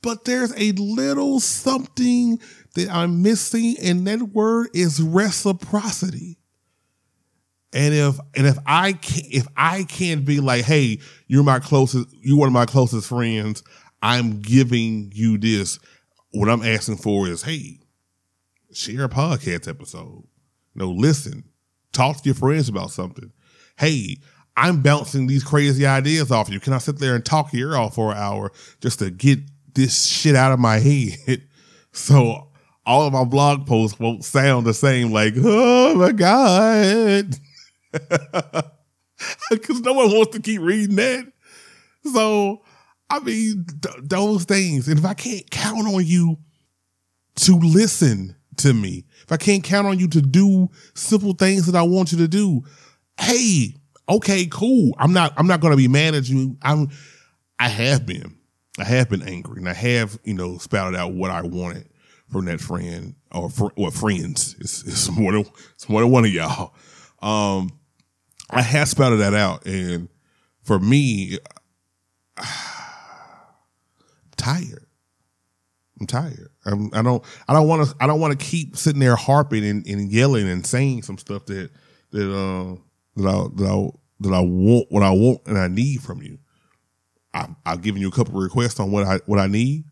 But 0.00 0.24
there's 0.24 0.52
a 0.56 0.72
little 0.72 1.38
something 1.38 2.40
that 2.74 2.88
I'm 2.90 3.22
missing, 3.22 3.76
and 3.80 4.06
that 4.08 4.20
word 4.20 4.68
is 4.74 5.00
reciprocity. 5.00 6.38
And 7.72 7.94
if 7.94 8.18
and 8.34 8.46
if 8.46 8.58
I 8.66 8.92
can 8.92 9.24
if 9.30 9.46
I 9.56 9.84
can't 9.84 10.24
be 10.24 10.40
like, 10.40 10.64
hey, 10.64 10.98
you're 11.26 11.42
my 11.42 11.58
closest, 11.58 12.08
you're 12.20 12.38
one 12.38 12.48
of 12.48 12.52
my 12.52 12.66
closest 12.66 13.08
friends. 13.08 13.62
I'm 14.02 14.40
giving 14.40 15.10
you 15.14 15.38
this. 15.38 15.78
What 16.32 16.48
I'm 16.48 16.62
asking 16.62 16.96
for 16.96 17.28
is, 17.28 17.42
hey, 17.42 17.78
share 18.72 19.04
a 19.04 19.08
podcast 19.08 19.68
episode. 19.68 20.24
You 20.74 20.78
know, 20.82 20.90
listen, 20.90 21.44
talk 21.92 22.18
to 22.18 22.24
your 22.24 22.34
friends 22.34 22.68
about 22.68 22.90
something. 22.90 23.32
Hey, 23.78 24.18
I'm 24.56 24.82
bouncing 24.82 25.26
these 25.26 25.44
crazy 25.44 25.86
ideas 25.86 26.30
off 26.30 26.50
you. 26.50 26.60
Can 26.60 26.72
I 26.72 26.78
sit 26.78 26.98
there 26.98 27.14
and 27.14 27.24
talk 27.24 27.52
your 27.52 27.70
ear 27.70 27.76
off 27.76 27.94
for 27.94 28.12
an 28.12 28.18
hour 28.18 28.52
just 28.80 28.98
to 28.98 29.10
get 29.10 29.40
this 29.74 30.06
shit 30.06 30.36
out 30.36 30.52
of 30.52 30.58
my 30.58 30.78
head? 30.78 31.42
So 31.94 32.48
all 32.86 33.06
of 33.06 33.12
my 33.12 33.24
blog 33.24 33.66
posts 33.66 34.00
won't 34.00 34.24
sound 34.24 34.64
the 34.64 34.72
same, 34.72 35.12
like, 35.12 35.34
oh 35.36 35.94
my 35.94 36.10
God. 36.12 37.36
Because 39.50 39.80
no 39.80 39.92
one 39.92 40.10
wants 40.10 40.32
to 40.32 40.42
keep 40.42 40.60
reading 40.60 40.96
that. 40.96 41.32
So, 42.12 42.62
I 43.08 43.20
mean, 43.20 43.66
th- 43.82 43.96
those 44.02 44.44
things. 44.44 44.88
And 44.88 44.98
if 44.98 45.04
I 45.04 45.14
can't 45.14 45.48
count 45.50 45.86
on 45.86 46.04
you 46.04 46.38
to 47.36 47.56
listen 47.58 48.36
to 48.58 48.72
me, 48.72 49.04
if 49.22 49.30
I 49.30 49.36
can't 49.36 49.62
count 49.62 49.86
on 49.86 49.98
you 49.98 50.08
to 50.08 50.20
do 50.20 50.68
simple 50.94 51.34
things 51.34 51.66
that 51.66 51.76
I 51.76 51.82
want 51.82 52.12
you 52.12 52.18
to 52.18 52.28
do, 52.28 52.62
hey, 53.20 53.76
okay, 54.08 54.46
cool. 54.50 54.94
I'm 54.98 55.12
not, 55.12 55.32
I'm 55.36 55.46
not 55.46 55.60
going 55.60 55.72
to 55.72 55.76
be 55.76 55.88
mad 55.88 56.14
at 56.14 56.28
you. 56.28 56.56
I'm, 56.62 56.88
I 57.58 57.68
have 57.68 58.04
been, 58.06 58.36
I 58.78 58.84
have 58.84 59.08
been 59.08 59.22
angry 59.22 59.58
and 59.58 59.68
I 59.68 59.74
have, 59.74 60.18
you 60.24 60.34
know, 60.34 60.58
spouted 60.58 60.98
out 60.98 61.12
what 61.12 61.30
I 61.30 61.42
wanted 61.42 61.88
from 62.28 62.46
that 62.46 62.60
friend 62.60 63.14
or 63.30 63.48
what 63.50 63.92
friends. 63.92 64.56
It's, 64.58 64.82
it's 64.84 65.10
more 65.10 65.32
than, 65.32 65.44
it's 65.74 65.88
more 65.88 66.00
than 66.00 66.10
one 66.10 66.24
of 66.24 66.32
y'all. 66.32 66.74
Um, 67.20 67.70
I 68.50 68.62
have 68.62 68.88
spouted 68.88 69.20
that 69.20 69.34
out. 69.34 69.66
And 69.66 70.08
for 70.62 70.78
me, 70.78 71.38
I'm 72.36 72.46
tired. 74.36 74.86
I'm 76.00 76.06
tired. 76.06 76.50
I'm, 76.64 76.90
I 76.92 77.02
don't. 77.02 77.22
I 77.48 77.52
don't 77.52 77.68
want 77.68 77.88
to. 77.88 77.96
I 78.00 78.06
don't 78.06 78.20
want 78.20 78.38
to 78.38 78.44
keep 78.44 78.76
sitting 78.76 79.00
there 79.00 79.16
harping 79.16 79.64
and, 79.64 79.86
and, 79.86 80.10
yelling 80.10 80.48
and 80.48 80.66
saying 80.66 81.02
some 81.02 81.16
stuff 81.18 81.46
that 81.46 81.70
that 82.10 82.32
uh 82.32 82.76
that 83.16 83.28
I 83.28 83.46
that 83.56 83.68
I 83.68 83.88
that 84.20 84.34
I 84.34 84.40
want 84.40 84.86
what 84.90 85.02
I 85.02 85.10
want 85.10 85.42
and 85.46 85.56
I 85.56 85.68
need 85.68 86.02
from 86.02 86.22
you. 86.22 86.38
I, 87.34 87.48
I've 87.64 87.82
given 87.82 88.00
you 88.00 88.08
a 88.08 88.12
couple 88.12 88.38
requests 88.40 88.80
on 88.80 88.90
what 88.90 89.04
I 89.04 89.20
what 89.26 89.38
I 89.38 89.46
need. 89.46 89.84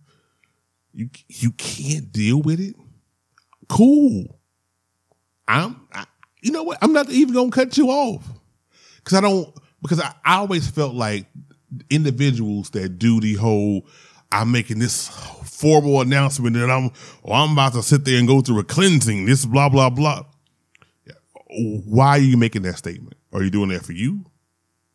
You 0.92 1.10
you 1.28 1.52
can't 1.52 2.10
deal 2.12 2.42
with 2.42 2.60
it. 2.60 2.74
Cool. 3.68 4.40
I'm. 5.46 5.86
I, 5.92 6.06
you 6.42 6.50
know 6.50 6.62
what? 6.64 6.78
I'm 6.82 6.92
not 6.92 7.08
even 7.10 7.34
gonna 7.34 7.50
cut 7.50 7.76
you 7.76 7.88
off 7.88 8.26
because 9.02 9.18
I 9.18 9.20
don't. 9.20 9.48
Because 9.82 10.00
I, 10.00 10.12
I 10.24 10.36
always 10.36 10.68
felt 10.68 10.94
like 10.94 11.26
individuals 11.88 12.70
that 12.70 12.98
do 12.98 13.20
the 13.20 13.34
whole. 13.34 13.86
I'm 14.32 14.52
making 14.52 14.78
this 14.78 15.08
formal 15.44 16.00
announcement 16.00 16.54
that 16.56 16.70
I'm. 16.70 16.90
Oh, 17.24 17.32
I'm 17.32 17.52
about 17.52 17.72
to 17.74 17.82
sit 17.82 18.04
there 18.04 18.18
and 18.18 18.28
go 18.28 18.40
through 18.40 18.60
a 18.60 18.64
cleansing. 18.64 19.26
This 19.26 19.44
blah 19.44 19.68
blah 19.68 19.90
blah. 19.90 20.24
Why 21.52 22.10
are 22.10 22.18
you 22.18 22.36
making 22.36 22.62
that 22.62 22.78
statement? 22.78 23.16
Are 23.32 23.42
you 23.42 23.50
doing 23.50 23.70
that 23.70 23.84
for 23.84 23.92
you? 23.92 24.24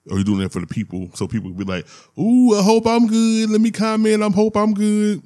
Or 0.10 0.16
are 0.16 0.20
you 0.20 0.24
doing 0.24 0.40
that 0.40 0.54
for 0.54 0.62
the 0.62 0.68
people? 0.68 1.10
So 1.14 1.28
people 1.28 1.50
can 1.50 1.58
be 1.58 1.66
like, 1.66 1.86
"Ooh, 2.18 2.58
I 2.58 2.64
hope 2.64 2.86
I'm 2.86 3.08
good. 3.08 3.50
Let 3.50 3.60
me 3.60 3.72
comment. 3.72 4.24
I 4.24 4.30
hope 4.30 4.56
I'm 4.56 4.74
good." 4.74 5.22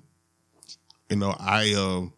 You 1.09 1.17
know, 1.17 1.35
I 1.39 1.73
um, 1.73 2.13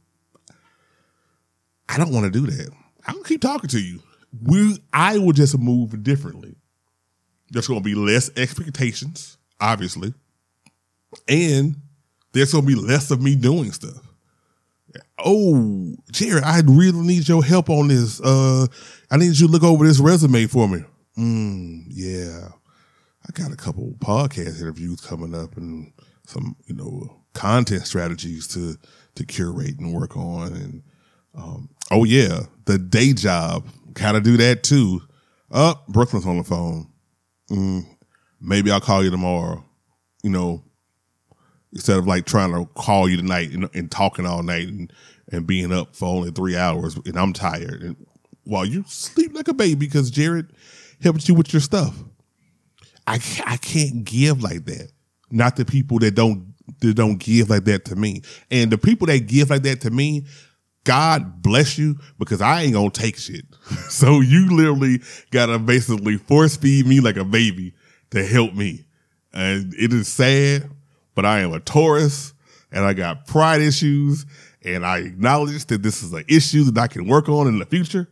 I 1.90 1.98
don't 1.98 2.12
want 2.12 2.32
to 2.32 2.40
do 2.40 2.46
that. 2.48 2.70
I 3.06 3.12
don't 3.14 3.26
keep 3.26 3.42
talking 3.42 3.70
to 3.70 3.80
you. 3.80 4.02
We, 4.40 4.78
I 4.94 5.18
will 5.18 5.34
just 5.34 5.58
move 5.58 6.04
differently. 6.04 6.56
There's 7.50 7.68
going 7.68 7.82
to 7.82 7.84
be 7.84 7.96
less 7.96 8.30
expectations, 8.38 9.38
obviously, 9.60 10.14
and 11.28 11.76
there's 12.32 12.54
going 12.54 12.66
to 12.66 12.68
be 12.68 12.76
less 12.76 13.12
of 13.12 13.22
me 13.22 13.36
doing 13.36 13.72
stuff. 13.72 14.00
Oh, 15.24 15.96
Jared, 16.12 16.44
I 16.44 16.62
really 16.66 17.00
need 17.02 17.28
your 17.28 17.44
help 17.44 17.70
on 17.70 17.90
this. 17.90 18.20
Uh, 18.22 18.68
I 19.10 19.18
need 19.18 19.38
you 19.38 19.48
to 19.48 19.52
look 19.52 19.64
over 19.64 19.86
this 19.86 20.00
resume 20.00 20.48
for 20.48 20.68
me. 20.68 20.84
Mm, 21.18 21.86
yeah, 21.90 22.50
I 23.28 23.32
got 23.34 23.52
a 23.52 23.58
couple 23.58 23.94
podcast 24.00 24.62
interviews 24.62 25.02
coming 25.02 25.36
up 25.36 25.58
and 25.58 25.94
some, 26.26 26.56
you 26.66 26.76
know, 26.76 27.22
content 27.34 27.86
strategies 27.86 28.48
to 28.50 28.78
to 29.16 29.26
curate 29.26 29.78
and 29.80 29.94
work 29.94 30.16
on. 30.16 30.54
And 30.54 30.84
um, 31.36 31.70
oh 31.92 32.06
yeah, 32.06 32.42
the 32.66 32.78
day 32.78 33.14
job, 33.14 33.68
gotta 33.94 34.22
do 34.22 34.38
that 34.38 34.64
too. 34.64 35.02
Up, 35.52 35.84
oh, 35.88 35.92
Brooklyn's 35.92 36.26
on 36.26 36.38
the 36.38 36.44
phone. 36.44 36.88
Mm, 37.52 37.86
maybe 38.40 38.72
I'll 38.72 38.80
call 38.80 39.04
you 39.04 39.12
tomorrow. 39.12 39.64
You 40.24 40.30
know, 40.30 40.64
instead 41.74 41.98
of 41.98 42.08
like 42.08 42.26
trying 42.26 42.54
to 42.54 42.66
call 42.74 43.10
you 43.10 43.18
tonight 43.18 43.52
and, 43.52 43.70
and 43.74 43.92
talking 43.92 44.26
all 44.26 44.44
night 44.44 44.68
and, 44.68 44.92
and 45.32 45.46
being 45.46 45.74
up 45.74 45.96
for 45.96 46.06
only 46.06 46.32
three 46.32 46.56
hours 46.56 46.98
and 47.06 47.18
I'm 47.18 47.34
tired 47.34 47.82
and 47.82 47.96
while 48.44 48.66
you 48.66 48.84
sleep 48.88 49.34
like 49.34 49.48
a 49.48 49.54
baby 49.54 49.76
because 49.76 50.10
Jared 50.10 50.52
helped 51.02 51.28
you 51.28 51.36
with 51.36 51.54
your 51.54 51.62
stuff. 51.62 51.98
I 53.08 53.20
I 53.46 53.58
can't 53.58 54.04
give 54.04 54.44
like 54.44 54.66
that. 54.66 54.92
Not 55.32 55.56
the 55.56 55.66
people 55.66 56.00
that 56.00 56.16
don't 56.16 56.54
that 56.80 56.94
don't 56.94 57.18
give 57.18 57.50
like 57.50 57.66
that 57.66 57.86
to 57.86 57.96
me. 57.96 58.22
And 58.50 58.72
the 58.72 58.78
people 58.78 59.08
that 59.08 59.28
give 59.28 59.50
like 59.50 59.64
that 59.64 59.82
to 59.82 59.90
me, 59.90 60.26
God 60.84 61.42
bless 61.42 61.78
you 61.78 61.98
because 62.18 62.42
I 62.42 62.62
ain't 62.62 62.74
gonna 62.74 62.90
take 62.90 63.18
shit. 63.18 63.46
so 63.90 64.20
you 64.20 64.56
literally 64.56 65.02
gotta 65.32 65.60
basically 65.60 66.18
force 66.18 66.58
feed 66.58 66.88
me 66.88 67.00
like 67.00 67.18
a 67.18 67.26
baby 67.26 67.74
to 68.12 68.26
help 68.26 68.54
me. 68.54 68.86
And 69.34 69.74
it 69.76 69.94
is 69.94 70.08
sad, 70.08 70.70
but 71.16 71.26
I 71.26 71.40
am 71.40 71.54
a 71.54 71.60
Taurus 71.60 72.34
and 72.72 72.84
I 72.84 72.94
got 72.94 73.28
pride 73.28 73.62
issues 73.62 74.26
and 74.64 74.86
I 74.86 75.00
acknowledge 75.00 75.66
that 75.66 75.84
this 75.84 76.04
is 76.04 76.14
an 76.14 76.26
issue 76.28 76.64
that 76.66 76.78
I 76.80 76.88
can 76.88 77.08
work 77.08 77.30
on 77.30 77.48
in 77.48 77.60
the 77.60 77.66
future. 77.66 78.10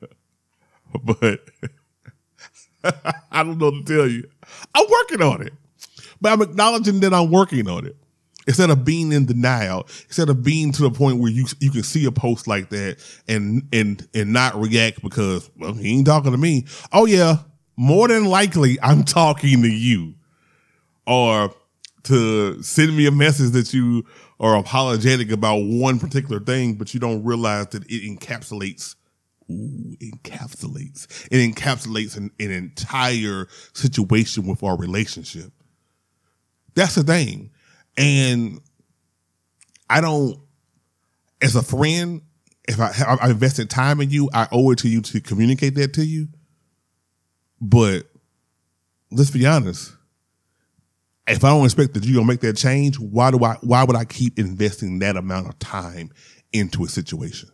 but 1.04 1.40
I 3.30 3.42
don't 3.42 3.58
know 3.58 3.70
to 3.70 3.82
tell 3.84 4.08
you. 4.08 4.28
I'm 4.74 4.86
working 4.90 5.22
on 5.22 5.42
it. 5.42 5.54
But 6.20 6.32
I'm 6.32 6.42
acknowledging 6.42 7.00
that 7.00 7.14
I'm 7.14 7.30
working 7.30 7.68
on 7.68 7.86
it. 7.86 7.96
Instead 8.46 8.70
of 8.70 8.84
being 8.84 9.12
in 9.12 9.26
denial, 9.26 9.86
instead 10.06 10.28
of 10.28 10.42
being 10.42 10.72
to 10.72 10.82
the 10.82 10.90
point 10.90 11.18
where 11.18 11.30
you 11.30 11.46
you 11.60 11.70
can 11.70 11.82
see 11.82 12.06
a 12.06 12.12
post 12.12 12.46
like 12.46 12.70
that 12.70 12.96
and 13.28 13.68
and 13.72 14.08
and 14.14 14.32
not 14.32 14.56
react 14.56 15.02
because 15.02 15.50
well 15.58 15.74
he 15.74 15.98
ain't 15.98 16.06
talking 16.06 16.32
to 16.32 16.38
me. 16.38 16.66
Oh 16.92 17.04
yeah, 17.04 17.38
more 17.76 18.08
than 18.08 18.24
likely 18.24 18.78
I'm 18.82 19.04
talking 19.04 19.62
to 19.62 19.68
you, 19.68 20.14
or 21.06 21.54
to 22.04 22.62
send 22.62 22.96
me 22.96 23.06
a 23.06 23.10
message 23.10 23.50
that 23.50 23.74
you 23.74 24.06
are 24.40 24.56
apologetic 24.56 25.30
about 25.30 25.56
one 25.56 25.98
particular 25.98 26.40
thing, 26.40 26.74
but 26.74 26.94
you 26.94 27.00
don't 27.00 27.22
realize 27.22 27.66
that 27.68 27.84
it 27.84 28.18
encapsulates 28.18 28.94
Ooh, 29.50 29.96
encapsulates. 30.00 31.28
It 31.30 31.54
encapsulates 31.54 32.16
an, 32.16 32.30
an, 32.38 32.50
entire 32.52 33.48
situation 33.72 34.46
with 34.46 34.62
our 34.62 34.76
relationship. 34.76 35.52
That's 36.74 36.94
the 36.94 37.02
thing. 37.02 37.50
And 37.96 38.60
I 39.88 40.00
don't, 40.00 40.38
as 41.42 41.56
a 41.56 41.62
friend, 41.62 42.22
if 42.68 42.80
I, 42.80 43.16
I 43.20 43.30
invested 43.30 43.68
time 43.68 44.00
in 44.00 44.10
you, 44.10 44.30
I 44.32 44.46
owe 44.52 44.70
it 44.70 44.78
to 44.78 44.88
you 44.88 45.00
to 45.02 45.20
communicate 45.20 45.74
that 45.74 45.94
to 45.94 46.04
you. 46.04 46.28
But 47.60 48.04
let's 49.10 49.30
be 49.30 49.46
honest. 49.46 49.92
If 51.26 51.44
I 51.44 51.50
don't 51.50 51.64
expect 51.64 51.94
that 51.94 52.04
you're 52.04 52.16
gonna 52.16 52.26
make 52.26 52.40
that 52.40 52.56
change, 52.56 52.98
why 52.98 53.30
do 53.30 53.44
I 53.44 53.56
why 53.60 53.84
would 53.84 53.96
I 53.96 54.04
keep 54.04 54.38
investing 54.38 54.98
that 55.00 55.16
amount 55.16 55.48
of 55.48 55.58
time 55.58 56.10
into 56.52 56.82
a 56.84 56.88
situation 56.88 57.50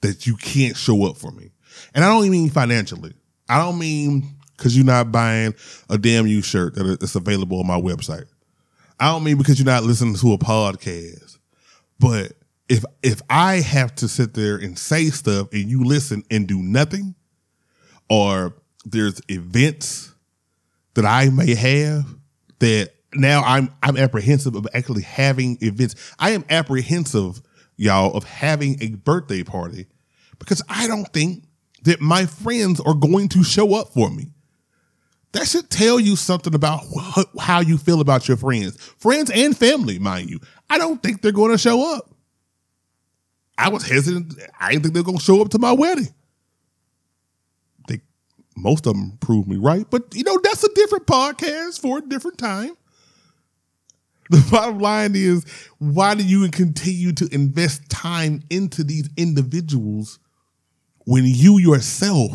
that 0.00 0.26
you 0.26 0.36
can't 0.36 0.76
show 0.76 1.06
up 1.06 1.16
for 1.16 1.30
me? 1.30 1.50
And 1.94 2.04
I 2.04 2.08
don't 2.08 2.28
mean 2.28 2.50
financially. 2.50 3.14
I 3.48 3.58
don't 3.58 3.78
mean 3.78 4.36
because 4.56 4.76
you're 4.76 4.86
not 4.86 5.12
buying 5.12 5.54
a 5.88 5.96
damn 5.96 6.26
you 6.26 6.42
shirt 6.42 6.74
that 6.74 7.02
is 7.02 7.14
available 7.14 7.60
on 7.60 7.66
my 7.66 7.80
website. 7.80 8.26
I 9.00 9.06
don't 9.06 9.24
mean 9.24 9.38
because 9.38 9.58
you're 9.58 9.66
not 9.66 9.84
listening 9.84 10.14
to 10.14 10.32
a 10.34 10.38
podcast. 10.38 11.38
But 11.98 12.32
if 12.68 12.84
if 13.02 13.22
I 13.28 13.56
have 13.56 13.94
to 13.96 14.08
sit 14.08 14.34
there 14.34 14.56
and 14.56 14.78
say 14.78 15.06
stuff 15.06 15.48
and 15.52 15.68
you 15.68 15.84
listen 15.84 16.22
and 16.30 16.46
do 16.46 16.62
nothing, 16.62 17.14
or 18.08 18.54
there's 18.84 19.20
events 19.28 20.14
that 20.94 21.04
I 21.04 21.30
may 21.30 21.54
have 21.54 22.04
that 22.58 22.90
now 23.14 23.42
I'm 23.42 23.72
I'm 23.82 23.96
apprehensive 23.96 24.54
of 24.54 24.66
actually 24.74 25.02
having 25.02 25.58
events. 25.60 26.14
I 26.18 26.30
am 26.30 26.44
apprehensive, 26.50 27.40
y'all, 27.76 28.14
of 28.14 28.24
having 28.24 28.82
a 28.82 28.90
birthday 28.96 29.42
party 29.42 29.86
because 30.38 30.62
I 30.68 30.86
don't 30.86 31.10
think 31.12 31.44
that 31.84 32.00
my 32.00 32.26
friends 32.26 32.80
are 32.80 32.94
going 32.94 33.28
to 33.30 33.42
show 33.42 33.74
up 33.74 33.88
for 33.94 34.10
me 34.10 34.32
that 35.32 35.46
should 35.46 35.70
tell 35.70 36.00
you 36.00 36.16
something 36.16 36.54
about 36.54 36.80
wh- 36.94 37.24
how 37.38 37.60
you 37.60 37.78
feel 37.78 38.00
about 38.00 38.26
your 38.26 38.36
friends, 38.36 38.76
friends 38.98 39.30
and 39.30 39.56
family, 39.56 39.98
mind 39.98 40.28
you. 40.28 40.40
I 40.68 40.78
don't 40.78 41.02
think 41.02 41.22
they're 41.22 41.32
going 41.32 41.52
to 41.52 41.58
show 41.58 41.94
up. 41.94 42.10
I 43.56 43.68
was 43.68 43.86
hesitant. 43.86 44.34
I 44.58 44.70
didn't 44.70 44.84
think 44.84 44.94
they're 44.94 45.02
going 45.02 45.18
to 45.18 45.24
show 45.24 45.40
up 45.40 45.50
to 45.50 45.58
my 45.58 45.72
wedding. 45.72 46.08
They, 47.86 48.00
most 48.56 48.86
of 48.86 48.94
them 48.94 49.18
prove 49.20 49.46
me 49.46 49.56
right, 49.56 49.86
but 49.88 50.14
you 50.14 50.24
know, 50.24 50.38
that's 50.42 50.64
a 50.64 50.74
different 50.74 51.06
podcast 51.06 51.80
for 51.80 51.98
a 51.98 52.02
different 52.02 52.38
time. 52.38 52.76
The 54.30 54.46
bottom 54.50 54.78
line 54.78 55.12
is, 55.14 55.44
why 55.78 56.14
do 56.14 56.24
you 56.24 56.48
continue 56.50 57.12
to 57.12 57.28
invest 57.32 57.88
time 57.90 58.42
into 58.48 58.82
these 58.82 59.08
individuals 59.16 60.18
when 61.04 61.24
you 61.24 61.58
yourself 61.58 62.32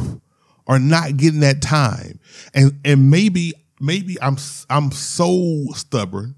are 0.67 0.79
not 0.79 1.17
getting 1.17 1.41
that 1.41 1.61
time? 1.61 2.19
And 2.53 2.79
and 2.83 3.09
maybe 3.09 3.53
maybe 3.79 4.21
I'm 4.21 4.37
I'm 4.69 4.91
so 4.91 5.65
stubborn 5.73 6.35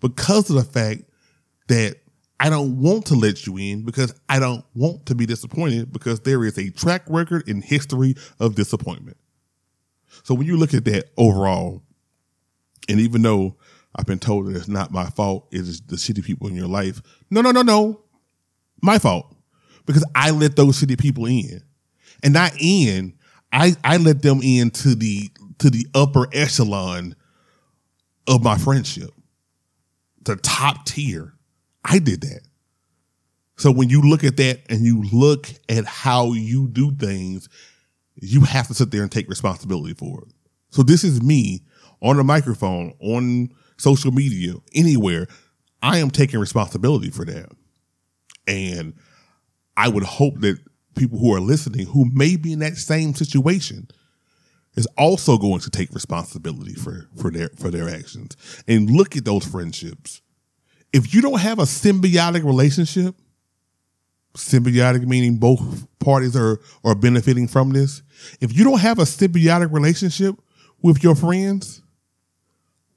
because 0.00 0.50
of 0.50 0.56
the 0.56 0.64
fact 0.64 1.02
that 1.68 1.96
I 2.38 2.48
don't 2.48 2.80
want 2.80 3.06
to 3.06 3.14
let 3.14 3.46
you 3.46 3.58
in 3.58 3.82
because 3.82 4.14
I 4.28 4.38
don't 4.38 4.64
want 4.74 5.06
to 5.06 5.14
be 5.14 5.26
disappointed 5.26 5.92
because 5.92 6.20
there 6.20 6.44
is 6.44 6.56
a 6.56 6.70
track 6.70 7.02
record 7.08 7.46
in 7.48 7.60
history 7.60 8.14
of 8.38 8.54
disappointment. 8.54 9.18
So 10.22 10.34
when 10.34 10.46
you 10.46 10.56
look 10.56 10.72
at 10.72 10.86
that 10.86 11.10
overall, 11.18 11.82
and 12.88 12.98
even 12.98 13.22
though 13.22 13.56
I've 13.94 14.06
been 14.06 14.18
told 14.18 14.46
that 14.46 14.56
it's 14.56 14.68
not 14.68 14.90
my 14.90 15.06
fault, 15.10 15.48
it 15.52 15.60
is 15.60 15.82
the 15.82 15.96
shitty 15.96 16.24
people 16.24 16.48
in 16.48 16.56
your 16.56 16.66
life. 16.66 17.02
No, 17.30 17.42
no, 17.42 17.50
no, 17.50 17.62
no. 17.62 18.00
My 18.82 18.98
fault. 18.98 19.34
Because 19.84 20.04
I 20.14 20.30
let 20.30 20.56
those 20.56 20.80
shitty 20.80 20.98
people 20.98 21.26
in. 21.26 21.62
And 22.22 22.34
not 22.34 22.52
in, 22.58 23.14
I, 23.52 23.74
I 23.82 23.96
let 23.96 24.22
them 24.22 24.40
in 24.42 24.70
to 24.70 24.94
the 24.94 25.30
to 25.58 25.70
the 25.70 25.86
upper 25.94 26.28
echelon 26.32 27.14
of 28.26 28.42
my 28.42 28.56
friendship. 28.56 29.10
The 30.22 30.36
top 30.36 30.86
tier. 30.86 31.34
I 31.84 31.98
did 31.98 32.22
that. 32.22 32.40
So 33.56 33.70
when 33.70 33.90
you 33.90 34.00
look 34.00 34.24
at 34.24 34.38
that 34.38 34.60
and 34.70 34.84
you 34.86 35.02
look 35.12 35.48
at 35.68 35.84
how 35.84 36.32
you 36.32 36.66
do 36.68 36.92
things, 36.92 37.48
you 38.14 38.42
have 38.42 38.68
to 38.68 38.74
sit 38.74 38.90
there 38.90 39.02
and 39.02 39.12
take 39.12 39.28
responsibility 39.28 39.94
for 39.94 40.22
it. 40.22 40.28
So 40.70 40.82
this 40.82 41.04
is 41.04 41.22
me 41.22 41.62
on 42.00 42.18
a 42.18 42.24
microphone, 42.24 42.94
on 43.00 43.50
social 43.76 44.12
media, 44.12 44.54
anywhere. 44.74 45.26
I 45.82 45.98
am 45.98 46.10
taking 46.10 46.40
responsibility 46.40 47.10
for 47.10 47.24
that. 47.26 47.50
And 48.46 48.94
I 49.76 49.88
would 49.88 50.04
hope 50.04 50.40
that 50.40 50.58
people 51.00 51.18
who 51.18 51.34
are 51.34 51.40
listening 51.40 51.86
who 51.86 52.04
may 52.12 52.36
be 52.36 52.52
in 52.52 52.60
that 52.60 52.76
same 52.76 53.14
situation 53.14 53.88
is 54.74 54.86
also 54.96 55.36
going 55.36 55.60
to 55.60 55.70
take 55.70 55.92
responsibility 55.92 56.74
for, 56.74 57.08
for 57.16 57.30
their 57.30 57.48
for 57.56 57.70
their 57.70 57.88
actions 57.88 58.36
and 58.68 58.88
look 58.88 59.16
at 59.16 59.24
those 59.24 59.44
friendships 59.44 60.22
if 60.92 61.14
you 61.14 61.20
don't 61.20 61.40
have 61.40 61.58
a 61.58 61.64
symbiotic 61.64 62.44
relationship, 62.44 63.14
symbiotic 64.34 65.06
meaning 65.06 65.36
both 65.36 65.86
parties 65.98 66.36
are 66.36 66.60
are 66.84 66.94
benefiting 66.94 67.48
from 67.48 67.70
this. 67.70 68.02
If 68.40 68.56
you 68.56 68.64
don't 68.64 68.80
have 68.80 68.98
a 68.98 69.04
symbiotic 69.04 69.72
relationship 69.72 70.36
with 70.82 71.02
your 71.02 71.14
friends, 71.14 71.82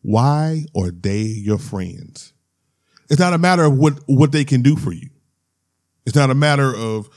why 0.01 0.65
are 0.75 0.91
they 0.91 1.21
your 1.21 1.59
friends? 1.59 2.33
It's 3.09 3.19
not 3.19 3.33
a 3.33 3.37
matter 3.37 3.63
of 3.63 3.77
what 3.77 3.99
what 4.07 4.31
they 4.31 4.43
can 4.45 4.61
do 4.61 4.75
for 4.75 4.91
you. 4.91 5.09
It's 6.05 6.15
not 6.15 6.29
a 6.29 6.35
matter 6.35 6.75
of 6.75 7.09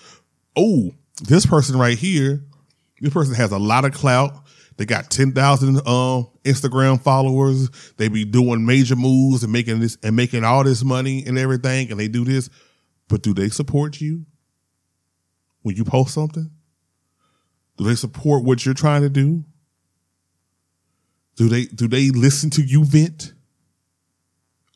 oh, 0.56 0.90
this 1.22 1.46
person 1.46 1.78
right 1.78 1.98
here, 1.98 2.42
this 3.00 3.12
person 3.12 3.34
has 3.34 3.52
a 3.52 3.58
lot 3.58 3.84
of 3.84 3.92
clout. 3.92 4.32
They 4.76 4.84
got 4.84 5.10
10,000 5.10 5.78
uh, 5.78 5.80
Instagram 6.44 7.00
followers. 7.00 7.70
They 7.96 8.08
be 8.08 8.24
doing 8.24 8.66
major 8.66 8.96
moves 8.96 9.42
and 9.42 9.52
making 9.52 9.80
this 9.80 9.96
and 10.02 10.14
making 10.14 10.44
all 10.44 10.64
this 10.64 10.84
money 10.84 11.24
and 11.26 11.38
everything. 11.38 11.90
And 11.90 11.98
they 11.98 12.08
do 12.08 12.24
this. 12.24 12.50
But 13.08 13.22
do 13.22 13.32
they 13.32 13.48
support 13.48 14.00
you 14.00 14.26
when 15.62 15.76
you 15.76 15.84
post 15.84 16.12
something? 16.12 16.50
Do 17.78 17.84
they 17.84 17.94
support 17.94 18.44
what 18.44 18.64
you're 18.64 18.74
trying 18.74 19.02
to 19.02 19.08
do? 19.08 19.44
Do 21.36 21.48
they 21.48 21.66
do 21.66 21.88
they 21.88 22.10
listen 22.10 22.50
to 22.50 22.62
you 22.62 22.84
vent? 22.84 23.32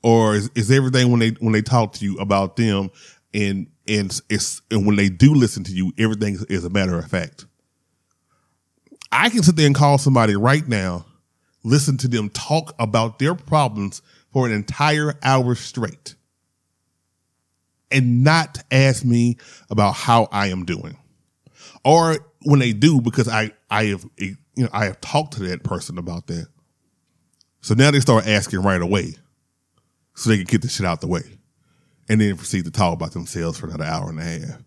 Or 0.03 0.35
is, 0.35 0.51
is 0.55 0.71
everything 0.71 1.11
when 1.11 1.21
they 1.21 1.31
when 1.41 1.53
they 1.53 1.63
talk 1.63 1.95
to 1.95 2.05
you 2.05 2.17
about 2.19 2.57
them 2.57 2.91
and 3.35 3.67
and 3.89 4.21
it's 4.29 4.63
and 4.71 4.87
when 4.87 4.97
they 4.97 5.09
do 5.09 5.35
listen 5.35 5.65
to 5.65 5.73
you, 5.73 5.93
everything 5.99 6.39
is 6.49 6.65
a 6.65 6.71
matter 6.71 6.99
of 6.99 7.07
fact. 7.07 7.47
I 9.13 9.29
can 9.29 9.43
sit 9.43 9.57
there 9.57 9.67
and 9.67 9.75
call 9.75 9.99
somebody 9.99 10.37
right 10.37 10.67
now, 10.67 11.07
listen 11.65 11.97
to 11.99 12.09
them 12.09 12.31
talk 12.31 12.75
about 12.79 13.19
their 13.19 13.35
problems 13.35 14.03
for 14.33 14.47
an 14.47 14.53
entire 14.53 15.15
hour 15.23 15.55
straight 15.55 16.15
and 17.91 18.23
not 18.23 18.63
ask 18.71 19.05
me 19.05 19.37
about 19.69 19.95
how 19.95 20.29
I 20.31 20.49
am 20.49 20.65
doing. 20.65 20.97
Or 21.85 22.19
when 22.45 22.61
they 22.61 22.73
do, 22.73 23.01
because 23.01 23.29
I, 23.29 23.51
I 23.69 23.87
have, 23.87 24.07
you 24.17 24.37
know, 24.57 24.69
I 24.73 24.85
have 24.85 25.01
talked 25.01 25.35
to 25.35 25.43
that 25.49 25.65
person 25.65 25.99
about 25.99 26.29
that. 26.29 26.47
So 27.63 27.75
now 27.75 27.91
they 27.91 28.01
start 28.01 28.29
asking 28.29 28.63
right 28.63 28.81
away 28.81 29.15
so 30.15 30.31
they 30.31 30.37
can 30.37 30.47
get 30.47 30.63
the 30.63 30.69
shit 30.69 30.87
out 30.87 31.01
the 31.01 31.09
way 31.09 31.23
and 32.11 32.21
then 32.21 32.37
proceed 32.37 32.65
to 32.65 32.73
talk 32.73 32.93
about 32.93 33.13
themselves 33.13 33.57
for 33.57 33.69
another 33.69 33.85
hour 33.85 34.11
and 34.11 34.19
a 34.19 34.25
half. 34.25 34.63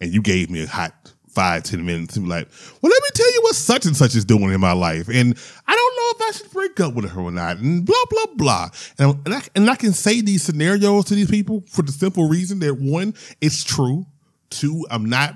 And 0.00 0.14
you 0.14 0.22
gave 0.22 0.50
me 0.50 0.62
a 0.62 0.68
hot 0.68 1.12
five, 1.28 1.64
ten 1.64 1.84
minutes 1.84 2.16
and 2.16 2.26
be 2.26 2.30
like, 2.30 2.48
well, 2.80 2.90
let 2.90 3.02
me 3.02 3.08
tell 3.12 3.30
you 3.32 3.40
what 3.42 3.56
such 3.56 3.86
and 3.86 3.96
such 3.96 4.14
is 4.14 4.24
doing 4.24 4.52
in 4.52 4.60
my 4.60 4.72
life. 4.72 5.08
And 5.08 5.36
I 5.66 5.74
don't 5.74 5.96
know 5.96 6.26
if 6.26 6.28
I 6.28 6.38
should 6.38 6.52
break 6.52 6.78
up 6.78 6.94
with 6.94 7.10
her 7.10 7.20
or 7.20 7.32
not. 7.32 7.56
And 7.56 7.84
blah, 7.84 8.04
blah, 8.08 8.34
blah. 8.36 8.68
And, 9.00 9.18
and, 9.26 9.34
I, 9.34 9.42
and 9.56 9.68
I 9.68 9.74
can 9.74 9.92
say 9.92 10.20
these 10.20 10.44
scenarios 10.44 11.06
to 11.06 11.16
these 11.16 11.30
people 11.30 11.64
for 11.68 11.82
the 11.82 11.90
simple 11.90 12.28
reason 12.28 12.60
that 12.60 12.78
one, 12.78 13.14
it's 13.40 13.64
true. 13.64 14.06
Two, 14.50 14.86
I'm 14.88 15.06
not 15.06 15.34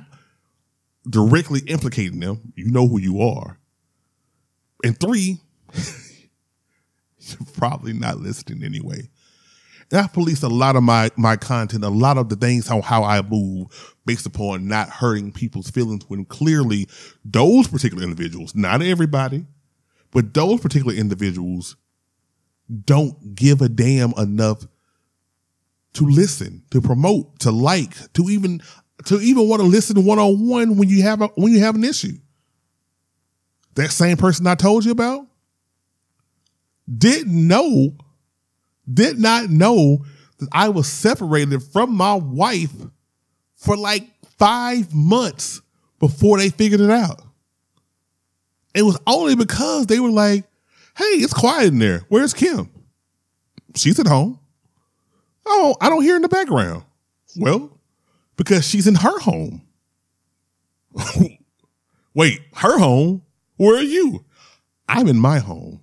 directly 1.09 1.61
implicating 1.67 2.21
them. 2.21 2.53
You 2.55 2.71
know 2.71 2.87
who 2.87 3.01
you 3.01 3.23
are. 3.23 3.59
And 4.85 4.99
three, 4.99 5.39
you're 7.19 7.49
probably 7.55 7.93
not 7.93 8.19
listening 8.19 8.63
anyway. 8.63 9.09
I 9.93 10.07
police 10.07 10.43
a 10.43 10.49
lot 10.49 10.77
of 10.77 10.83
my 10.83 11.11
my 11.17 11.37
content, 11.37 11.85
a 11.85 11.89
lot 11.89 12.17
of 12.17 12.29
the 12.29 12.37
things 12.37 12.67
how 12.67 12.81
how 12.81 13.03
I 13.03 13.23
move 13.23 13.97
based 14.07 14.27
upon 14.27 14.69
not 14.69 14.89
hurting 14.89 15.33
people's 15.33 15.71
feelings 15.71 16.05
when 16.09 16.25
clearly 16.25 16.89
those 17.25 17.69
particular 17.69 18.03
individuals, 18.03 18.55
not 18.55 18.83
everybody, 18.83 19.47
but 20.11 20.33
those 20.35 20.61
particular 20.61 20.95
individuals 20.95 21.77
don't 22.85 23.35
give 23.35 23.61
a 23.63 23.69
damn 23.69 24.13
enough 24.17 24.65
to 25.95 26.07
listen, 26.07 26.63
to 26.71 26.81
promote, 26.81 27.41
to 27.41 27.51
like, 27.51 27.95
to 28.13 28.31
even 28.31 28.63
to 29.07 29.21
even 29.21 29.49
want 29.49 29.61
to 29.61 29.67
listen 29.67 30.05
one 30.05 30.19
on 30.19 30.47
one 30.49 30.77
when 30.77 30.89
you 30.89 31.03
have 31.03 31.21
a 31.21 31.29
when 31.29 31.53
you 31.53 31.61
have 31.61 31.75
an 31.75 31.85
issue. 31.85 32.17
That 33.75 33.91
same 33.91 34.17
person 34.17 34.47
I 34.47 34.55
told 34.55 34.85
you 34.85 34.93
about 34.93 35.27
didn't 36.99 37.49
know 37.49 37.97
did 38.93 39.19
not 39.19 39.51
know 39.51 40.05
that 40.39 40.49
I 40.53 40.69
was 40.69 40.87
separated 40.89 41.63
from 41.63 41.95
my 41.95 42.15
wife 42.15 42.73
for 43.57 43.77
like 43.77 44.09
five 44.39 44.95
months 44.95 45.61
before 45.99 46.39
they 46.39 46.49
figured 46.49 46.81
it 46.81 46.91
out. 46.91 47.23
It 48.75 48.83
was 48.83 48.99
only 49.07 49.35
because 49.35 49.87
they 49.87 50.01
were 50.01 50.11
like, 50.11 50.45
hey, 50.97 51.05
it's 51.05 51.35
quiet 51.35 51.69
in 51.69 51.79
there. 51.79 52.03
Where's 52.09 52.35
Kim? 52.35 52.71
She's 53.75 53.99
at 54.01 54.07
home. 54.07 54.39
Oh, 55.47 55.77
I 55.81 55.89
don't 55.89 56.03
hear 56.03 56.17
in 56.17 56.23
the 56.23 56.29
background. 56.29 56.85
Well, 57.37 57.79
because 58.37 58.67
she's 58.67 58.87
in 58.87 58.95
her 58.95 59.19
home. 59.19 59.63
Wait, 62.15 62.41
her 62.55 62.79
home? 62.79 63.23
Where 63.57 63.77
are 63.77 63.83
you? 63.83 64.25
I'm 64.89 65.09
in 65.09 65.19
my 65.19 65.39
home. 65.39 65.81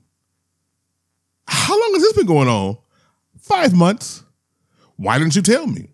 How 1.48 1.80
long 1.80 1.94
has 1.94 2.02
this 2.02 2.14
been 2.14 2.26
going 2.26 2.48
on? 2.48 2.78
Five 3.48 3.74
months. 3.74 4.24
Why 4.98 5.18
didn't 5.18 5.36
you 5.36 5.42
tell 5.42 5.68
me? 5.68 5.90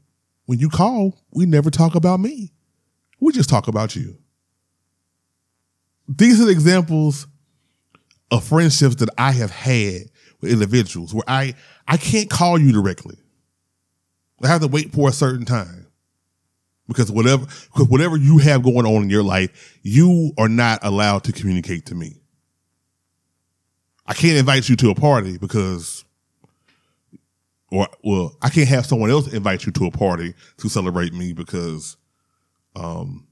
When 0.46 0.60
you 0.60 0.70
call, 0.70 1.18
we 1.32 1.46
never 1.46 1.70
talk 1.70 1.96
about 1.96 2.20
me. 2.20 2.52
We 3.20 3.32
just 3.32 3.50
talk 3.50 3.68
about 3.68 3.96
you. 3.96 4.18
These 6.08 6.42
are 6.42 6.46
the 6.46 6.52
examples 6.52 7.28
of 8.32 8.44
friendships 8.44 8.96
that 8.96 9.10
I 9.18 9.32
have 9.32 9.52
had 9.52 10.04
with 10.42 10.52
individuals 10.52 11.14
where 11.14 11.24
I, 11.28 11.54
I 11.88 11.98
can't 11.98 12.30
call 12.30 12.60
you 12.60 12.72
directly. 12.72 13.18
I 14.44 14.48
have 14.48 14.62
to 14.62 14.68
wait 14.68 14.92
for 14.92 15.08
a 15.08 15.14
certain 15.14 15.46
time. 15.46 15.88
Because 16.88 17.10
whatever 17.10 17.46
because 17.46 17.88
whatever 17.88 18.18
you 18.18 18.40
have 18.40 18.62
going 18.62 18.86
on 18.86 19.04
in 19.04 19.10
your 19.10 19.24
life, 19.24 19.80
you 19.84 20.34
are 20.38 20.50
not 20.50 20.80
allowed 20.84 21.24
to 21.26 21.32
communicate 21.32 21.86
to 21.86 21.96
me. 21.96 22.16
I 24.06 24.14
can't 24.14 24.38
invite 24.38 24.68
you 24.68 24.76
to 24.78 24.90
a 24.90 24.96
party 24.96 25.38
because 25.38 26.04
or 27.74 27.88
well, 28.04 28.38
I 28.42 28.50
can't 28.50 28.68
have 28.68 28.86
someone 28.86 29.10
else 29.10 29.34
invite 29.34 29.66
you 29.66 29.72
to 29.72 29.88
a 29.88 29.92
party 29.92 30.36
to 30.58 30.70
celebrate 30.70 31.12
me 31.12 31.34
because 31.34 31.98
um 32.76 33.28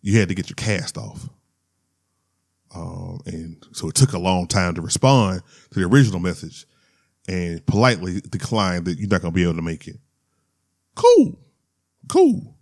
you 0.00 0.18
had 0.18 0.28
to 0.28 0.34
get 0.34 0.48
your 0.48 0.54
cast 0.54 0.96
off. 0.96 1.28
Um, 2.74 3.20
and 3.26 3.64
so 3.72 3.88
it 3.88 3.94
took 3.94 4.12
a 4.12 4.18
long 4.18 4.46
time 4.46 4.74
to 4.74 4.82
respond 4.82 5.42
to 5.70 5.80
the 5.80 5.86
original 5.86 6.20
message 6.20 6.66
and 7.26 7.64
politely 7.66 8.20
decline 8.20 8.84
that 8.84 8.98
you're 8.98 9.08
not 9.08 9.22
gonna 9.22 9.32
be 9.32 9.44
able 9.44 9.54
to 9.54 9.62
make 9.62 9.88
it. 9.88 9.96
Cool. 10.94 11.38
Cool. 12.08 12.54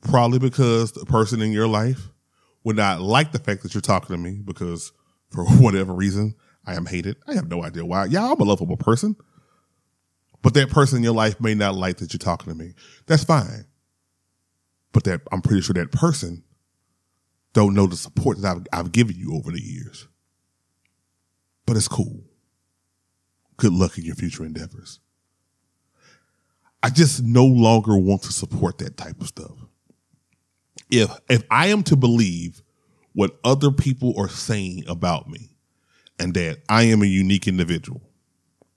Probably 0.00 0.38
because 0.38 0.92
the 0.92 1.04
person 1.04 1.42
in 1.42 1.52
your 1.52 1.68
life 1.68 2.08
would 2.64 2.76
not 2.76 3.00
like 3.00 3.32
the 3.32 3.38
fact 3.38 3.62
that 3.64 3.74
you're 3.74 3.80
talking 3.80 4.16
to 4.16 4.22
me 4.22 4.40
because 4.42 4.92
for 5.30 5.44
whatever 5.58 5.92
reason 5.92 6.34
I 6.64 6.74
am 6.74 6.86
hated. 6.86 7.16
I 7.26 7.34
have 7.34 7.48
no 7.48 7.64
idea 7.64 7.84
why. 7.84 8.06
Yeah, 8.06 8.30
I'm 8.30 8.40
a 8.40 8.44
lovable 8.44 8.76
person. 8.76 9.16
But 10.42 10.54
that 10.54 10.70
person 10.70 10.98
in 10.98 11.04
your 11.04 11.14
life 11.14 11.40
may 11.40 11.54
not 11.54 11.74
like 11.74 11.98
that 11.98 12.12
you're 12.12 12.18
talking 12.18 12.52
to 12.52 12.58
me. 12.58 12.74
That's 13.06 13.24
fine. 13.24 13.66
But 14.92 15.04
that 15.04 15.22
I'm 15.30 15.40
pretty 15.40 15.62
sure 15.62 15.74
that 15.74 15.92
person 15.92 16.42
don't 17.52 17.74
know 17.74 17.86
the 17.86 17.96
support 17.96 18.40
that 18.40 18.56
I've, 18.56 18.66
I've 18.72 18.92
given 18.92 19.16
you 19.16 19.34
over 19.34 19.50
the 19.50 19.62
years. 19.62 20.08
But 21.66 21.76
it's 21.76 21.88
cool. 21.88 22.24
Good 23.56 23.72
luck 23.72 23.98
in 23.98 24.04
your 24.04 24.16
future 24.16 24.44
endeavors. 24.44 25.00
I 26.82 26.90
just 26.90 27.22
no 27.22 27.44
longer 27.44 27.96
want 27.96 28.22
to 28.22 28.32
support 28.32 28.78
that 28.78 28.96
type 28.96 29.20
of 29.20 29.28
stuff. 29.28 29.52
If 30.90 31.10
if 31.30 31.44
I 31.50 31.68
am 31.68 31.84
to 31.84 31.96
believe 31.96 32.62
what 33.12 33.38
other 33.44 33.70
people 33.70 34.14
are 34.18 34.28
saying 34.28 34.84
about 34.88 35.28
me 35.28 35.51
and 36.22 36.34
that 36.34 36.58
I 36.68 36.84
am 36.84 37.02
a 37.02 37.06
unique 37.06 37.48
individual 37.48 38.00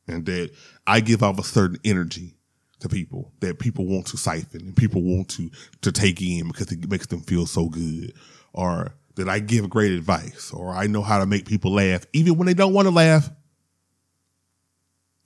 and 0.08 0.25
that 0.25 0.51
I 0.88 0.99
give 0.99 1.21
off 1.21 1.39
a 1.39 1.43
certain 1.43 1.77
energy 1.86 2.34
to 2.79 2.89
people 2.89 3.31
that 3.39 3.60
people 3.60 3.86
want 3.86 4.08
to 4.08 4.17
siphon 4.17 4.62
and 4.62 4.75
people 4.75 5.01
want 5.01 5.29
to 5.29 5.49
to 5.81 5.91
take 5.91 6.21
in 6.21 6.47
because 6.47 6.71
it 6.71 6.89
makes 6.89 7.08
them 7.08 7.21
feel 7.21 7.45
so 7.45 7.69
good 7.69 8.13
or 8.53 8.95
that 9.15 9.29
I 9.29 9.39
give 9.39 9.69
great 9.69 9.91
advice 9.91 10.51
or 10.51 10.71
I 10.71 10.88
know 10.88 11.01
how 11.01 11.19
to 11.19 11.25
make 11.25 11.45
people 11.45 11.73
laugh 11.73 12.05
even 12.13 12.38
when 12.38 12.47
they 12.47 12.53
don't 12.53 12.73
want 12.73 12.88
to 12.88 12.93
laugh 12.93 13.29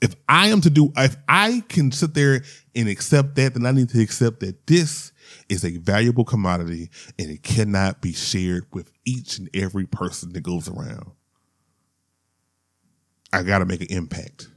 if 0.01 0.15
I 0.29 0.47
am 0.47 0.61
to 0.61 0.69
do, 0.69 0.93
if 0.95 1.17
I 1.27 1.61
can 1.67 1.91
sit 1.91 2.13
there 2.13 2.41
and 2.73 2.87
accept 2.87 3.35
that, 3.35 3.53
then 3.53 3.65
I 3.65 3.71
need 3.71 3.89
to 3.89 4.01
accept 4.01 4.39
that 4.39 4.65
this 4.65 5.11
is 5.49 5.65
a 5.65 5.77
valuable 5.77 6.23
commodity 6.23 6.89
and 7.17 7.29
it 7.29 7.43
cannot 7.43 8.01
be 8.01 8.13
shared 8.13 8.65
with 8.71 8.93
each 9.03 9.37
and 9.39 9.49
every 9.53 9.85
person 9.85 10.31
that 10.31 10.41
goes 10.41 10.69
around. 10.69 11.11
I 13.31 13.43
got 13.43 13.59
to 13.59 13.65
make 13.65 13.81
an 13.81 13.87
impact. 13.89 14.47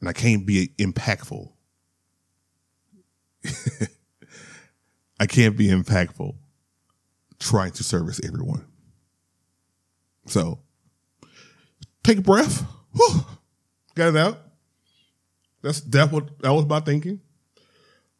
And 0.00 0.08
I 0.08 0.12
can't 0.12 0.44
be 0.44 0.68
impactful. 0.78 1.52
I 5.20 5.26
can't 5.26 5.56
be 5.56 5.68
impactful 5.68 6.34
trying 7.38 7.72
to 7.72 7.84
service 7.84 8.20
everyone. 8.24 8.64
So 10.26 10.60
take 12.02 12.18
a 12.18 12.22
breath. 12.22 12.64
Whew 12.94 13.24
got 13.94 14.08
it 14.08 14.16
out. 14.16 14.38
That's 15.62 15.80
that 15.80 16.10
what 16.10 16.42
that 16.42 16.50
was 16.52 16.66
my 16.66 16.80
thinking. 16.80 17.20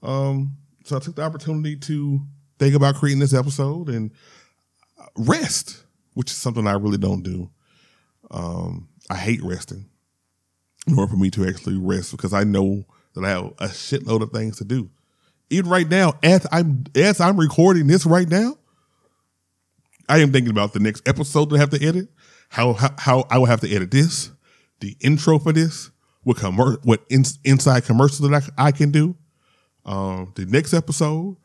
Um, 0.02 0.56
so 0.84 0.96
I 0.96 1.00
took 1.00 1.16
the 1.16 1.22
opportunity 1.22 1.76
to 1.76 2.20
think 2.58 2.74
about 2.74 2.96
creating 2.96 3.20
this 3.20 3.34
episode 3.34 3.88
and 3.88 4.12
rest, 5.16 5.84
which 6.14 6.30
is 6.30 6.36
something 6.36 6.66
I 6.66 6.72
really 6.72 6.98
don't 6.98 7.22
do. 7.22 7.50
Um, 8.30 8.88
I 9.10 9.16
hate 9.16 9.42
resting, 9.42 9.86
in 10.86 10.98
order 10.98 11.10
for 11.10 11.16
me 11.16 11.30
to 11.30 11.46
actually 11.46 11.76
rest 11.76 12.12
because 12.12 12.32
I 12.32 12.44
know 12.44 12.84
that 13.14 13.24
I 13.24 13.30
have 13.30 13.44
a 13.58 13.68
shitload 13.68 14.22
of 14.22 14.30
things 14.30 14.58
to 14.58 14.64
do. 14.64 14.90
Even 15.50 15.70
right 15.70 15.88
now, 15.88 16.14
as 16.22 16.46
I'm 16.50 16.84
as 16.94 17.20
I'm 17.20 17.38
recording 17.38 17.86
this 17.86 18.06
right 18.06 18.28
now, 18.28 18.56
I 20.08 20.18
am 20.18 20.32
thinking 20.32 20.50
about 20.50 20.72
the 20.72 20.80
next 20.80 21.06
episode 21.06 21.50
that 21.50 21.56
I 21.56 21.58
have 21.58 21.70
to 21.70 21.86
edit. 21.86 22.08
How 22.48 22.72
how, 22.72 22.90
how 22.98 23.24
I 23.30 23.38
will 23.38 23.46
have 23.46 23.60
to 23.60 23.74
edit 23.74 23.90
this 23.90 24.30
the 24.82 24.96
intro 25.00 25.38
for 25.38 25.52
this, 25.52 25.90
what 26.24 26.36
commer- 26.36 26.84
what 26.84 27.02
in- 27.08 27.24
inside 27.44 27.84
commercials 27.84 28.28
that 28.28 28.52
I, 28.58 28.66
I 28.66 28.72
can 28.72 28.90
do. 28.90 29.16
Um, 29.84 30.32
the 30.36 30.44
next 30.44 30.74
episode, 30.74 31.36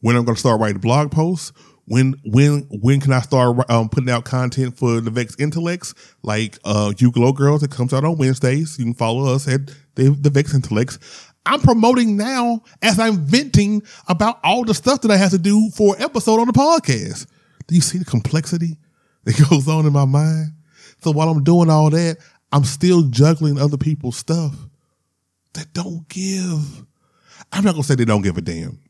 when 0.00 0.16
I'm 0.16 0.24
going 0.24 0.34
to 0.34 0.40
start 0.40 0.60
writing 0.60 0.80
blog 0.80 1.10
posts, 1.10 1.52
when 1.86 2.14
when 2.24 2.62
when 2.70 3.00
can 3.00 3.12
I 3.12 3.20
start 3.20 3.58
um, 3.70 3.88
putting 3.88 4.10
out 4.10 4.24
content 4.24 4.76
for 4.76 5.00
the 5.00 5.10
Vex 5.10 5.36
Intellects, 5.38 5.94
like 6.22 6.58
uh, 6.64 6.92
You 6.98 7.10
Glow 7.12 7.32
Girls 7.32 7.60
that 7.60 7.70
comes 7.70 7.94
out 7.94 8.04
on 8.04 8.18
Wednesdays. 8.18 8.78
You 8.78 8.84
can 8.84 8.94
follow 8.94 9.32
us 9.32 9.48
at 9.48 9.66
the, 9.94 10.10
the 10.10 10.30
Vex 10.30 10.54
Intellects. 10.54 10.98
I'm 11.46 11.60
promoting 11.60 12.16
now 12.16 12.62
as 12.82 12.98
I'm 12.98 13.18
venting 13.18 13.82
about 14.08 14.40
all 14.42 14.64
the 14.64 14.74
stuff 14.74 15.02
that 15.02 15.12
I 15.12 15.16
have 15.16 15.30
to 15.30 15.38
do 15.38 15.70
for 15.70 15.94
episode 16.00 16.40
on 16.40 16.48
the 16.48 16.52
podcast. 16.52 17.26
Do 17.68 17.76
you 17.76 17.80
see 17.80 17.98
the 17.98 18.04
complexity 18.04 18.78
that 19.24 19.48
goes 19.48 19.68
on 19.68 19.86
in 19.86 19.92
my 19.92 20.04
mind? 20.04 20.52
So 21.02 21.12
while 21.12 21.28
I'm 21.28 21.44
doing 21.44 21.70
all 21.70 21.90
that, 21.90 22.18
I'm 22.50 22.64
still 22.64 23.02
juggling 23.02 23.60
other 23.60 23.76
people's 23.76 24.16
stuff 24.16 24.54
that 25.52 25.72
don't 25.72 26.08
give. 26.08 26.84
I'm 27.52 27.64
not 27.64 27.72
gonna 27.72 27.84
say 27.84 27.94
they 27.94 28.04
don't 28.04 28.22
give 28.22 28.38
a 28.38 28.40
damn. 28.40 28.80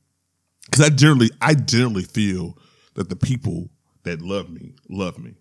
Cause 0.73 0.85
I 0.85 0.89
generally, 0.89 1.31
I 1.41 1.55
generally 1.55 2.03
feel 2.03 2.57
that 2.97 3.09
the 3.09 3.17
people 3.17 3.71
that 4.03 4.21
love 4.21 4.51
me, 4.51 4.75
love 4.89 5.19
me. 5.19 5.35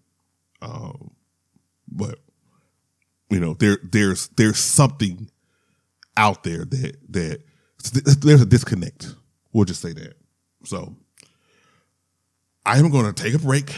Um, 0.62 1.12
but 1.88 2.20
you 3.30 3.40
know, 3.40 3.56
there, 3.56 3.80
there's, 3.84 4.28
there's 4.30 4.60
something 4.60 5.30
out 6.16 6.44
there 6.44 6.64
that, 6.66 6.98
that 7.10 7.42
there's 8.22 8.42
a 8.42 8.46
disconnect. 8.46 9.16
We'll 9.52 9.66
just 9.66 9.82
say 9.82 9.94
that. 9.94 10.14
So 10.64 10.96
I 12.66 12.78
am 12.78 12.90
going 12.90 13.12
to 13.12 13.24
take 13.24 13.34
a 13.34 13.40
break, 13.40 13.74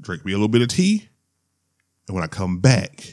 drink 0.00 0.24
me 0.24 0.32
a 0.32 0.36
little 0.36 0.48
bit 0.48 0.62
of 0.62 0.68
tea. 0.68 1.08
And 2.06 2.14
when 2.14 2.24
I 2.24 2.28
come 2.28 2.60
back, 2.60 3.04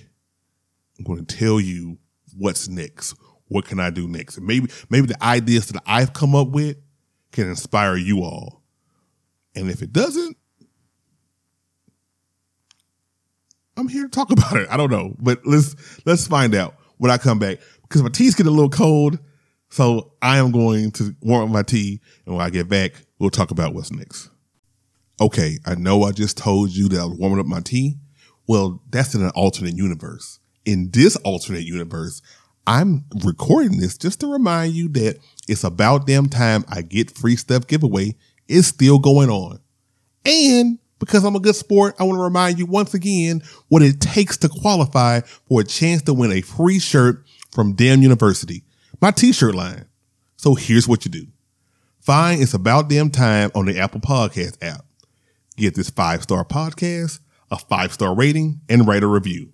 I'm 0.97 1.05
going 1.05 1.25
to 1.25 1.35
tell 1.35 1.59
you 1.59 1.97
what's 2.37 2.67
next. 2.67 3.15
What 3.47 3.65
can 3.65 3.79
I 3.79 3.89
do 3.89 4.07
next? 4.07 4.37
And 4.37 4.47
maybe 4.47 4.69
maybe 4.89 5.07
the 5.07 5.21
ideas 5.23 5.67
that 5.67 5.81
I've 5.85 6.13
come 6.13 6.33
up 6.33 6.47
with 6.47 6.77
can 7.31 7.49
inspire 7.49 7.95
you 7.95 8.23
all. 8.23 8.63
And 9.55 9.69
if 9.69 9.81
it 9.81 9.93
doesn't, 9.93 10.37
I'm 13.77 13.87
here 13.87 14.03
to 14.03 14.09
talk 14.09 14.31
about 14.31 14.57
it. 14.57 14.67
I 14.69 14.77
don't 14.77 14.91
know, 14.91 15.15
but 15.19 15.45
let's 15.45 15.75
let's 16.05 16.27
find 16.27 16.55
out 16.55 16.75
when 16.97 17.11
I 17.11 17.17
come 17.17 17.39
back 17.39 17.59
because 17.83 18.03
my 18.03 18.09
tea's 18.09 18.35
getting 18.35 18.51
a 18.51 18.55
little 18.55 18.69
cold. 18.69 19.19
So 19.69 20.13
I 20.21 20.37
am 20.37 20.51
going 20.51 20.91
to 20.91 21.15
warm 21.21 21.51
my 21.51 21.63
tea, 21.63 21.99
and 22.25 22.35
when 22.35 22.45
I 22.45 22.49
get 22.49 22.69
back, 22.69 22.93
we'll 23.19 23.31
talk 23.31 23.51
about 23.51 23.73
what's 23.73 23.91
next. 23.91 24.29
Okay, 25.19 25.57
I 25.65 25.75
know 25.75 26.03
I 26.03 26.11
just 26.11 26.37
told 26.37 26.71
you 26.71 26.87
that 26.89 26.99
I 26.99 27.05
was 27.05 27.17
warming 27.17 27.39
up 27.39 27.45
my 27.45 27.61
tea. 27.61 27.97
Well, 28.47 28.81
that's 28.89 29.15
in 29.15 29.23
an 29.23 29.31
alternate 29.31 29.75
universe 29.75 30.39
in 30.65 30.89
this 30.91 31.15
alternate 31.17 31.63
universe, 31.63 32.21
I'm 32.67 33.05
recording 33.23 33.77
this 33.77 33.97
just 33.97 34.19
to 34.21 34.31
remind 34.31 34.73
you 34.73 34.89
that 34.89 35.19
it's 35.47 35.63
about 35.63 36.07
damn 36.07 36.27
time 36.27 36.65
I 36.67 36.81
get 36.81 37.15
free 37.15 37.35
stuff 37.35 37.67
giveaway 37.67 38.15
is 38.47 38.67
still 38.67 38.99
going 38.99 39.29
on. 39.29 39.59
And 40.25 40.79
because 40.99 41.23
I'm 41.23 41.35
a 41.35 41.39
good 41.39 41.55
sport, 41.55 41.95
I 41.99 42.03
want 42.03 42.17
to 42.17 42.23
remind 42.23 42.57
you 42.57 42.65
once 42.65 42.93
again 42.93 43.41
what 43.67 43.81
it 43.81 43.99
takes 43.99 44.37
to 44.37 44.49
qualify 44.49 45.21
for 45.47 45.61
a 45.61 45.63
chance 45.63 46.01
to 46.03 46.13
win 46.13 46.31
a 46.31 46.41
free 46.41 46.79
shirt 46.79 47.23
from 47.51 47.73
Damn 47.73 48.01
University, 48.01 48.63
my 49.01 49.11
t-shirt 49.11 49.55
line. 49.55 49.85
So 50.37 50.55
here's 50.55 50.87
what 50.87 51.05
you 51.05 51.11
do. 51.11 51.27
Find 51.99 52.41
It's 52.41 52.53
About 52.53 52.89
Damn 52.89 53.09
Time 53.09 53.51
on 53.55 53.65
the 53.65 53.79
Apple 53.79 54.01
Podcast 54.01 54.57
app. 54.61 54.85
Get 55.57 55.73
this 55.73 55.89
five 55.89 56.23
star 56.23 56.45
podcast, 56.45 57.19
a 57.49 57.57
five 57.57 57.93
star 57.93 58.13
rating, 58.13 58.61
and 58.69 58.87
write 58.87 59.03
a 59.03 59.07
review. 59.07 59.53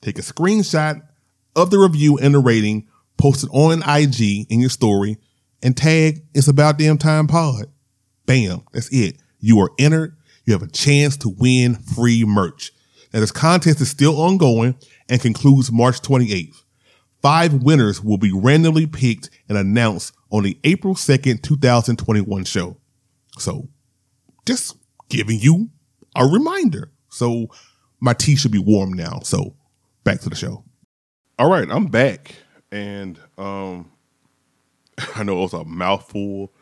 Take 0.00 0.18
a 0.18 0.22
screenshot 0.22 1.02
of 1.54 1.70
the 1.70 1.78
review 1.78 2.18
and 2.18 2.34
the 2.34 2.38
rating, 2.40 2.88
post 3.16 3.44
it 3.44 3.50
on 3.52 3.82
IG 3.82 4.50
in 4.50 4.60
your 4.60 4.70
story, 4.70 5.18
and 5.62 5.76
tag 5.76 6.22
It's 6.34 6.48
About 6.48 6.78
Damn 6.78 6.98
Time 6.98 7.26
Pod. 7.26 7.66
Bam, 8.26 8.62
that's 8.72 8.88
it. 8.92 9.16
You 9.40 9.60
are 9.60 9.70
entered. 9.78 10.16
You 10.44 10.52
have 10.52 10.62
a 10.62 10.70
chance 10.70 11.16
to 11.18 11.28
win 11.28 11.74
free 11.74 12.24
merch. 12.24 12.72
Now, 13.12 13.20
this 13.20 13.30
contest 13.30 13.80
is 13.80 13.90
still 13.90 14.20
ongoing 14.20 14.76
and 15.08 15.20
concludes 15.20 15.70
March 15.70 16.00
28th. 16.00 16.62
Five 17.22 17.62
winners 17.62 18.02
will 18.02 18.18
be 18.18 18.32
randomly 18.32 18.86
picked 18.86 19.30
and 19.48 19.56
announced 19.56 20.12
on 20.30 20.42
the 20.42 20.58
April 20.64 20.94
2nd, 20.94 21.42
2021 21.42 22.44
show. 22.44 22.76
So, 23.38 23.68
just 24.46 24.76
giving 25.08 25.38
you 25.38 25.70
a 26.16 26.26
reminder. 26.26 26.90
So, 27.08 27.48
my 28.00 28.12
tea 28.12 28.36
should 28.36 28.52
be 28.52 28.58
warm 28.58 28.92
now. 28.92 29.20
So, 29.22 29.56
back 30.02 30.20
to 30.20 30.28
the 30.28 30.36
show. 30.36 30.64
All 31.38 31.50
right, 31.50 31.68
I'm 31.70 31.86
back, 31.86 32.34
and 32.70 33.18
um, 33.38 33.90
I 35.16 35.22
know 35.22 35.38
it 35.38 35.42
was 35.42 35.54
a 35.54 35.64
mouthful. 35.64 36.52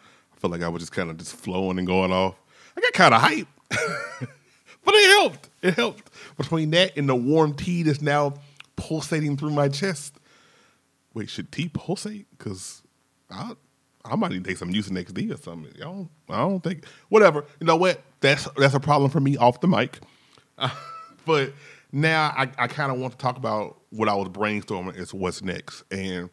Felt 0.43 0.51
like 0.51 0.63
I 0.63 0.69
was 0.69 0.83
just 0.83 0.91
kind 0.91 1.09
of 1.09 1.17
just 1.19 1.37
flowing 1.37 1.79
and 1.79 1.87
going 1.87 2.11
off. 2.11 2.35
I 2.77 2.81
got 2.81 2.93
kind 2.95 3.15
of 3.15 3.21
hype, 3.21 3.47
but 3.71 4.95
it 4.95 5.21
helped. 5.21 5.49
It 5.63 5.75
helped 5.75 6.11
between 6.37 6.73
that 6.73 6.97
and 6.97 7.09
the 7.09 7.15
warm 7.15 7.55
tea 7.55 7.85
that's 7.85 8.03
now 8.03 8.35
pulsating 8.75 9.37
through 9.37 9.53
my 9.53 9.69
chest. 9.69 10.19
Wait, 11.15 11.31
should 11.31 11.53
tea 11.53 11.69
pulsate? 11.69 12.27
Because 12.37 12.83
I 13.31 13.53
I 14.05 14.17
might 14.17 14.33
need 14.33 14.43
to 14.43 14.51
take 14.51 14.59
some 14.59 14.73
Mucinex 14.73 15.33
or 15.33 15.37
something. 15.37 15.73
Don't, 15.79 16.11
I 16.29 16.39
don't 16.39 16.61
think. 16.61 16.87
Whatever. 17.09 17.45
You 17.61 17.69
know 17.69 17.77
what? 17.77 18.03
That's 18.19 18.49
that's 18.57 18.75
a 18.75 18.81
problem 18.81 19.13
for 19.13 19.21
me 19.21 19.37
off 19.37 19.61
the 19.61 19.69
mic. 19.69 20.01
But 21.25 21.53
now 21.93 22.35
I, 22.37 22.51
I 22.59 22.67
kind 22.67 22.91
of 22.91 22.99
want 22.99 23.13
to 23.13 23.19
talk 23.19 23.37
about 23.37 23.81
what 23.91 24.09
I 24.09 24.15
was 24.15 24.27
brainstorming 24.31 24.97
is 24.97 25.15
what's 25.15 25.41
next, 25.41 25.85
and 25.93 26.31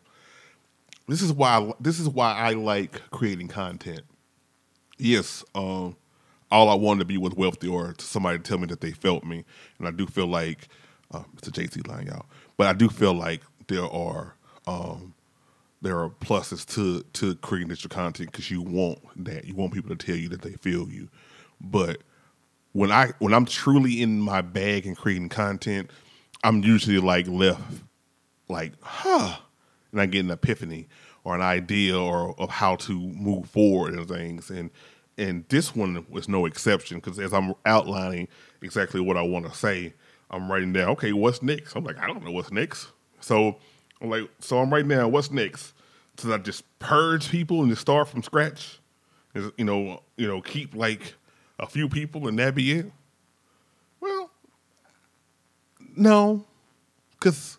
this 1.10 1.22
is 1.22 1.34
why 1.34 1.72
this 1.80 2.00
is 2.00 2.10
why 2.10 2.34
I 2.34 2.52
like 2.52 3.02
creating 3.12 3.48
content. 3.48 4.02
Yes, 4.98 5.44
um, 5.56 5.96
all 6.52 6.70
I 6.70 6.76
wanted 6.76 7.00
to 7.00 7.06
be 7.06 7.18
was 7.18 7.34
wealthy 7.34 7.68
or 7.68 7.96
somebody 8.00 8.38
to 8.38 8.44
tell 8.44 8.58
me 8.58 8.68
that 8.68 8.82
they 8.82 8.92
felt 8.92 9.24
me. 9.24 9.46
And 9.78 9.88
I 9.88 9.92
do 9.92 10.06
feel 10.06 10.28
like 10.28 10.68
uh, 11.12 11.24
it's 11.38 11.48
a 11.48 11.52
JC 11.52 11.88
line, 11.88 12.08
y'all. 12.08 12.26
But 12.58 12.68
I 12.68 12.74
do 12.74 12.90
feel 12.90 13.14
like 13.14 13.42
there 13.68 13.86
are 13.86 14.36
um, 14.68 15.14
there 15.82 16.00
are 16.00 16.10
pluses 16.10 16.66
to 16.76 17.04
to 17.14 17.36
creating 17.36 17.70
digital 17.70 17.96
content 17.96 18.32
because 18.32 18.52
you 18.52 18.62
want 18.62 19.00
that. 19.26 19.46
You 19.46 19.56
want 19.56 19.74
people 19.74 19.96
to 19.96 20.06
tell 20.06 20.16
you 20.16 20.30
that 20.30 20.42
they 20.42 20.54
feel 20.54 20.90
you. 20.90 21.10
But 21.62 21.98
when 22.74 22.92
I 22.92 23.14
when 23.20 23.34
I'm 23.34 23.46
truly 23.46 24.02
in 24.02 24.20
my 24.20 24.42
bag 24.42 24.86
and 24.86 24.98
creating 24.98 25.30
content, 25.30 25.92
I'm 26.44 26.64
usually 26.64 27.00
like 27.00 27.28
left 27.28 27.62
like, 28.50 28.74
huh, 28.82 29.38
and 29.92 30.02
I 30.02 30.06
get 30.06 30.26
an 30.26 30.32
epiphany 30.32 30.88
or 31.24 31.36
an 31.36 31.42
idea 31.42 31.98
or 32.00 32.40
of 32.40 32.50
how 32.50 32.76
to 32.78 32.94
move 32.94 33.50
forward 33.50 33.94
and 33.94 34.08
things. 34.08 34.50
And 34.50 34.70
and 35.18 35.44
this 35.50 35.76
one 35.76 36.06
was 36.10 36.30
no 36.30 36.46
exception 36.46 36.98
because 36.98 37.20
as 37.20 37.34
I'm 37.34 37.54
outlining 37.66 38.30
exactly 38.62 39.02
what 39.02 39.18
I 39.18 39.22
want 39.22 39.46
to 39.52 39.54
say, 39.56 39.94
I'm 40.32 40.50
writing 40.50 40.72
down, 40.72 40.90
okay, 40.92 41.12
what's 41.12 41.44
next? 41.44 41.76
I'm 41.76 41.84
like, 41.84 41.98
I 41.98 42.08
don't 42.08 42.24
know 42.24 42.32
what's 42.32 42.52
next. 42.52 42.88
So 43.20 43.58
I'm 44.02 44.10
like, 44.10 44.30
so 44.40 44.60
I'm 44.60 44.72
writing 44.72 44.88
down 44.88 45.12
what's 45.12 45.30
next. 45.30 45.74
So 46.18 46.34
I 46.34 46.38
just 46.38 46.64
purge 46.80 47.30
people 47.30 47.62
and 47.62 47.70
just 47.70 47.82
start 47.82 48.08
from 48.08 48.24
scratch. 48.24 48.80
Is 49.36 49.52
you 49.58 49.66
know, 49.66 50.02
you 50.18 50.28
know, 50.28 50.42
keep 50.42 50.74
like 50.74 51.16
a 51.60 51.68
few 51.68 51.90
people 51.90 52.28
and 52.28 52.40
that 52.40 52.56
be 52.56 52.72
it. 52.72 52.92
Well, 54.00 54.32
no, 55.96 56.46
because 57.12 57.59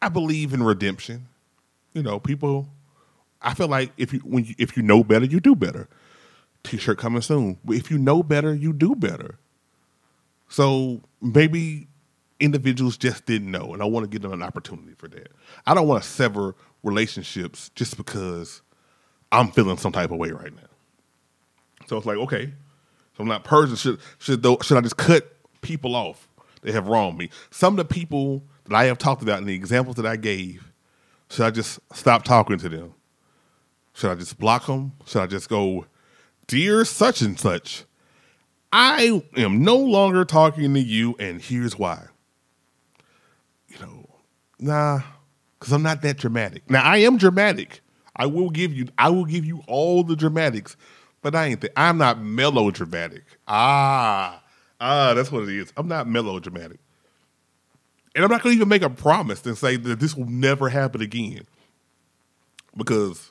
I 0.00 0.08
believe 0.08 0.52
in 0.52 0.62
redemption. 0.62 1.26
You 1.92 2.02
know, 2.02 2.18
people. 2.20 2.68
I 3.40 3.54
feel 3.54 3.68
like 3.68 3.92
if 3.96 4.12
you 4.12 4.20
when 4.20 4.44
you, 4.44 4.54
if 4.58 4.76
you 4.76 4.82
know 4.82 5.04
better, 5.04 5.24
you 5.24 5.40
do 5.40 5.54
better. 5.54 5.88
T-shirt 6.64 6.98
coming 6.98 7.22
soon. 7.22 7.58
If 7.68 7.90
you 7.90 7.98
know 7.98 8.22
better, 8.22 8.54
you 8.54 8.72
do 8.72 8.94
better. 8.94 9.38
So 10.48 11.02
maybe 11.20 11.86
individuals 12.40 12.96
just 12.96 13.26
didn't 13.26 13.50
know, 13.50 13.72
and 13.72 13.82
I 13.82 13.86
want 13.86 14.04
to 14.04 14.08
give 14.08 14.22
them 14.22 14.32
an 14.32 14.42
opportunity 14.42 14.94
for 14.96 15.08
that. 15.08 15.28
I 15.66 15.74
don't 15.74 15.86
want 15.86 16.02
to 16.02 16.08
sever 16.08 16.54
relationships 16.82 17.70
just 17.74 17.96
because 17.96 18.62
I'm 19.30 19.50
feeling 19.50 19.76
some 19.76 19.92
type 19.92 20.10
of 20.10 20.18
way 20.18 20.30
right 20.30 20.54
now. 20.54 20.62
So 21.86 21.96
it's 21.96 22.06
like, 22.06 22.18
okay, 22.18 22.52
so 23.16 23.22
I'm 23.22 23.28
not 23.28 23.44
purging. 23.44 23.76
Should 23.76 24.00
should 24.18 24.42
though, 24.42 24.58
should 24.62 24.76
I 24.78 24.80
just 24.80 24.96
cut 24.96 25.36
people 25.60 25.94
off 25.96 26.28
that 26.62 26.72
have 26.72 26.88
wronged 26.88 27.18
me? 27.18 27.30
Some 27.50 27.78
of 27.78 27.88
the 27.88 27.94
people 27.94 28.44
that 28.68 28.76
I 28.76 28.84
have 28.84 28.98
talked 28.98 29.22
about 29.22 29.38
in 29.38 29.46
the 29.46 29.54
examples 29.54 29.96
that 29.96 30.06
I 30.06 30.16
gave, 30.16 30.72
should 31.30 31.46
I 31.46 31.50
just 31.50 31.80
stop 31.92 32.24
talking 32.24 32.58
to 32.58 32.68
them? 32.68 32.94
Should 33.94 34.10
I 34.10 34.14
just 34.14 34.38
block 34.38 34.66
them? 34.66 34.92
Should 35.06 35.22
I 35.22 35.26
just 35.26 35.48
go, 35.48 35.86
dear 36.46 36.84
such 36.84 37.20
and 37.20 37.38
such? 37.38 37.84
I 38.72 39.22
am 39.36 39.62
no 39.62 39.76
longer 39.76 40.24
talking 40.24 40.72
to 40.74 40.80
you, 40.80 41.16
and 41.18 41.40
here's 41.40 41.78
why. 41.78 42.04
You 43.68 43.78
know, 43.80 44.08
nah, 44.58 45.00
because 45.58 45.72
I'm 45.72 45.82
not 45.82 46.02
that 46.02 46.18
dramatic. 46.18 46.70
Now 46.70 46.82
I 46.82 46.98
am 46.98 47.16
dramatic. 47.16 47.80
I 48.14 48.26
will 48.26 48.50
give 48.50 48.72
you, 48.72 48.88
I 48.98 49.10
will 49.10 49.24
give 49.24 49.44
you 49.44 49.62
all 49.66 50.02
the 50.02 50.16
dramatics, 50.16 50.76
but 51.22 51.34
I 51.34 51.46
ain't. 51.46 51.60
Th- 51.60 51.72
I'm 51.76 51.98
not 51.98 52.20
melodramatic. 52.20 53.24
Ah, 53.46 54.42
ah, 54.80 55.14
that's 55.14 55.32
what 55.32 55.44
it 55.44 55.50
is. 55.50 55.72
I'm 55.76 55.88
not 55.88 56.08
melodramatic, 56.08 56.80
and 58.18 58.24
I'm 58.24 58.32
not 58.32 58.42
going 58.42 58.52
to 58.52 58.56
even 58.56 58.68
make 58.68 58.82
a 58.82 58.90
promise 58.90 59.46
and 59.46 59.56
say 59.56 59.76
that 59.76 60.00
this 60.00 60.16
will 60.16 60.26
never 60.26 60.68
happen 60.68 61.00
again, 61.00 61.42
because 62.76 63.30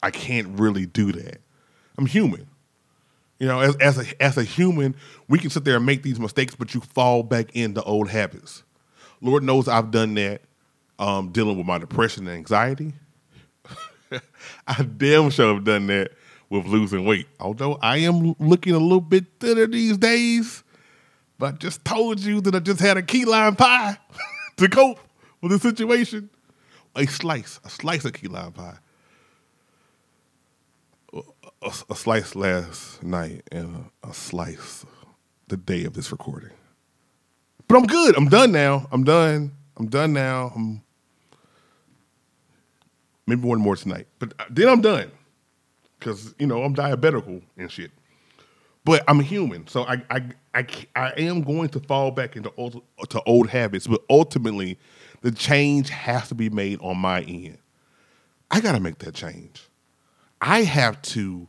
I 0.00 0.12
can't 0.12 0.60
really 0.60 0.86
do 0.86 1.10
that. 1.10 1.40
I'm 1.98 2.06
human. 2.06 2.46
You 3.40 3.48
know, 3.48 3.58
as, 3.58 3.74
as 3.78 3.98
a 3.98 4.22
as 4.22 4.38
a 4.38 4.44
human, 4.44 4.94
we 5.28 5.40
can 5.40 5.50
sit 5.50 5.64
there 5.64 5.78
and 5.78 5.84
make 5.84 6.04
these 6.04 6.20
mistakes, 6.20 6.54
but 6.54 6.72
you 6.72 6.82
fall 6.82 7.24
back 7.24 7.56
into 7.56 7.82
old 7.82 8.08
habits. 8.10 8.62
Lord 9.20 9.42
knows 9.42 9.66
I've 9.66 9.90
done 9.90 10.14
that, 10.14 10.42
um, 11.00 11.30
dealing 11.30 11.58
with 11.58 11.66
my 11.66 11.78
depression 11.78 12.28
and 12.28 12.36
anxiety. 12.36 12.92
I 14.68 14.82
damn 14.84 15.30
sure 15.30 15.52
have 15.52 15.64
done 15.64 15.88
that 15.88 16.12
with 16.48 16.66
losing 16.66 17.04
weight. 17.04 17.26
Although 17.40 17.80
I 17.82 17.96
am 17.96 18.36
looking 18.38 18.74
a 18.74 18.78
little 18.78 19.00
bit 19.00 19.24
thinner 19.40 19.66
these 19.66 19.98
days, 19.98 20.62
but 21.38 21.54
I 21.54 21.56
just 21.56 21.84
told 21.84 22.20
you 22.20 22.40
that 22.42 22.54
I 22.54 22.58
just 22.60 22.80
had 22.80 22.96
a 22.96 23.02
key 23.02 23.24
lime 23.24 23.56
pie 23.56 23.98
to 24.56 24.68
cope 24.68 25.00
with 25.40 25.52
the 25.52 25.58
situation. 25.58 26.30
A 26.96 27.06
slice, 27.06 27.58
a 27.64 27.68
slice 27.68 28.04
of 28.04 28.12
key 28.12 28.28
lime 28.28 28.52
pie 28.52 28.78
a, 31.64 31.72
a 31.90 31.94
slice 31.94 32.34
last 32.34 33.02
night 33.02 33.42
and 33.50 33.90
a, 34.02 34.08
a 34.08 34.14
slice 34.14 34.84
the 35.48 35.56
day 35.56 35.84
of 35.84 35.94
this 35.94 36.12
recording. 36.12 36.50
But 37.66 37.78
I'm 37.78 37.86
good. 37.86 38.16
I'm 38.16 38.28
done 38.28 38.52
now. 38.52 38.86
I'm 38.92 39.04
done. 39.04 39.52
I'm 39.76 39.88
done 39.88 40.12
now. 40.12 40.52
I'm 40.54 40.82
maybe 43.26 43.42
one 43.42 43.58
more 43.58 43.76
tonight, 43.76 44.06
but 44.18 44.34
uh, 44.38 44.44
then 44.50 44.68
I'm 44.68 44.82
done 44.82 45.10
because 45.98 46.34
you 46.38 46.46
know 46.46 46.62
I'm 46.62 46.74
diabetical 46.74 47.42
and 47.56 47.70
shit. 47.70 47.90
But 48.84 49.04
I'm 49.08 49.20
human, 49.20 49.66
so 49.66 49.84
I 49.84 50.02
I 50.10 50.22
I, 50.54 50.66
I 50.96 51.10
am 51.18 51.42
going 51.42 51.70
to 51.70 51.80
fall 51.80 52.10
back 52.10 52.36
into 52.36 52.52
old, 52.56 52.82
to 53.08 53.22
old 53.24 53.48
habits. 53.48 53.86
But 53.86 54.02
ultimately, 54.10 54.78
the 55.22 55.32
change 55.32 55.90
has 55.90 56.28
to 56.28 56.34
be 56.34 56.50
made 56.50 56.80
on 56.80 56.98
my 56.98 57.22
end. 57.22 57.58
I 58.50 58.60
got 58.60 58.72
to 58.72 58.80
make 58.80 58.98
that 58.98 59.14
change. 59.14 59.68
I 60.40 60.62
have 60.62 61.00
to 61.02 61.48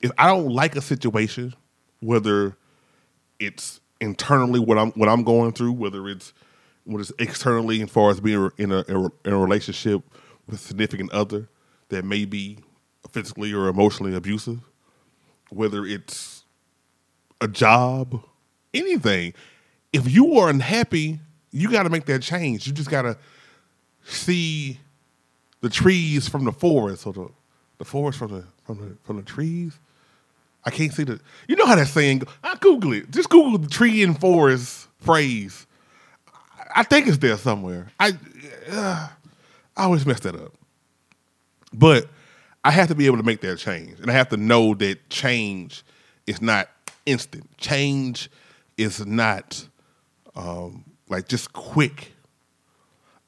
if 0.00 0.10
I 0.18 0.26
don't 0.26 0.50
like 0.50 0.76
a 0.76 0.82
situation, 0.82 1.54
whether 2.00 2.56
it's 3.38 3.80
internally 4.00 4.60
what 4.60 4.78
I'm 4.78 4.92
what 4.92 5.08
I'm 5.08 5.24
going 5.24 5.52
through, 5.52 5.72
whether 5.72 6.08
it's 6.08 6.32
what 6.84 7.00
is 7.00 7.12
externally 7.18 7.82
as 7.82 7.90
far 7.90 8.10
as 8.10 8.20
being 8.20 8.50
in 8.58 8.70
a, 8.72 8.84
in 8.88 9.10
a 9.32 9.38
relationship 9.38 10.02
with 10.46 10.56
a 10.56 10.58
significant 10.58 11.10
other 11.12 11.48
that 11.88 12.04
may 12.04 12.24
be 12.24 12.58
physically 13.10 13.52
or 13.54 13.68
emotionally 13.68 14.14
abusive, 14.14 14.60
whether 15.50 15.86
it's 15.86 16.33
a 17.40 17.48
job, 17.48 18.22
anything. 18.72 19.34
If 19.92 20.10
you 20.10 20.38
are 20.38 20.48
unhappy, 20.48 21.20
you 21.52 21.70
got 21.70 21.84
to 21.84 21.90
make 21.90 22.06
that 22.06 22.22
change. 22.22 22.66
You 22.66 22.72
just 22.72 22.90
got 22.90 23.02
to 23.02 23.16
see 24.04 24.80
the 25.60 25.68
trees 25.68 26.28
from 26.28 26.44
the 26.44 26.52
forest 26.52 27.06
or 27.06 27.12
the, 27.12 27.28
the 27.78 27.84
forest 27.84 28.18
from 28.18 28.32
the 28.32 28.44
from 28.64 28.78
the 28.78 28.96
from 29.04 29.16
the 29.16 29.22
trees 29.22 29.78
I 30.64 30.70
can't 30.70 30.92
see 30.92 31.04
the. 31.04 31.20
You 31.46 31.56
know 31.56 31.66
how 31.66 31.74
that 31.74 31.88
saying? 31.88 32.22
I 32.42 32.56
Google 32.56 32.92
it. 32.94 33.10
Just 33.10 33.28
Google 33.28 33.58
the 33.58 33.68
tree 33.68 34.02
and 34.02 34.18
forest 34.18 34.88
phrase. 34.98 35.66
I 36.74 36.82
think 36.82 37.06
it's 37.06 37.18
there 37.18 37.36
somewhere. 37.36 37.88
I 38.00 38.12
uh, 38.70 39.08
I 39.76 39.84
always 39.84 40.06
mess 40.06 40.20
that 40.20 40.34
up, 40.34 40.52
but 41.72 42.08
I 42.64 42.70
have 42.70 42.88
to 42.88 42.94
be 42.94 43.06
able 43.06 43.18
to 43.18 43.22
make 43.22 43.42
that 43.42 43.58
change, 43.58 44.00
and 44.00 44.10
I 44.10 44.14
have 44.14 44.30
to 44.30 44.36
know 44.36 44.74
that 44.74 45.10
change 45.10 45.84
is 46.26 46.40
not 46.40 46.68
instant. 47.06 47.56
Change 47.58 48.30
is 48.76 49.04
not 49.06 49.68
um, 50.34 50.84
like 51.08 51.28
just 51.28 51.52
quick. 51.52 52.12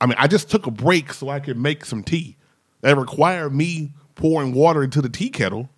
I 0.00 0.06
mean, 0.06 0.16
I 0.18 0.26
just 0.26 0.50
took 0.50 0.66
a 0.66 0.70
break 0.70 1.12
so 1.12 1.28
I 1.28 1.40
could 1.40 1.56
make 1.56 1.84
some 1.84 2.02
tea. 2.02 2.36
That 2.82 2.96
required 2.96 3.54
me 3.54 3.92
pouring 4.14 4.52
water 4.52 4.82
into 4.82 5.00
the 5.00 5.08
tea 5.08 5.30
kettle 5.30 5.68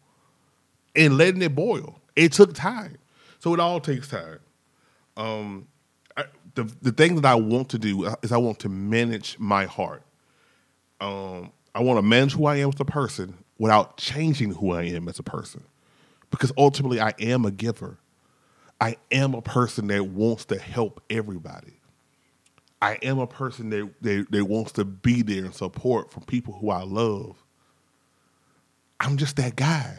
and 0.97 1.17
letting 1.17 1.43
it 1.43 1.55
boil. 1.55 2.01
It 2.17 2.33
took 2.33 2.55
time, 2.55 2.99
so 3.39 3.55
it 3.55 3.61
all 3.61 3.81
takes 3.81 4.09
time. 4.09 4.41
Um, 5.17 5.69
I, 6.17 6.25
the 6.55 6.65
the 6.83 6.93
thing 6.93 7.15
that 7.17 7.25
I 7.25 7.37
want 7.37 7.69
to 7.71 7.79
do 7.79 8.05
is 8.23 8.33
I 8.33 8.37
want 8.39 8.59
to 8.61 8.69
manage 8.69 9.39
my 9.39 9.67
heart. 9.67 10.03
Um, 11.01 11.53
I 11.75 11.83
want 11.83 11.99
to 11.99 12.03
manage 12.03 12.33
who 12.33 12.47
I 12.47 12.57
am 12.57 12.71
as 12.71 12.81
a 12.81 12.85
person 12.85 13.35
without 13.59 13.97
changing 13.97 14.55
who 14.55 14.73
I 14.73 14.85
am 14.85 15.09
as 15.09 15.19
a 15.19 15.23
person, 15.23 15.63
because 16.31 16.53
ultimately 16.57 17.01
I 17.01 17.15
am 17.19 17.45
a 17.45 17.51
giver. 17.51 17.99
I 18.81 18.97
am 19.11 19.35
a 19.35 19.43
person 19.43 19.89
that 19.89 20.05
wants 20.05 20.45
to 20.47 20.59
help 20.59 21.03
everybody. 21.11 21.75
I 22.81 22.99
am 23.03 23.19
a 23.19 23.27
person 23.27 23.71
that, 23.71 23.91
that, 24.03 24.27
that 24.31 24.45
wants 24.45 24.73
to 24.73 24.85
be 24.85 25.23
there 25.23 25.45
and 25.47 25.55
support 25.55 26.13
from 26.13 26.23
people 26.25 26.55
who 26.55 26.71
I 26.71 26.83
love. 26.83 27.37
I'm 29.01 29.17
just 29.17 29.37
that 29.37 29.57
guy. 29.57 29.99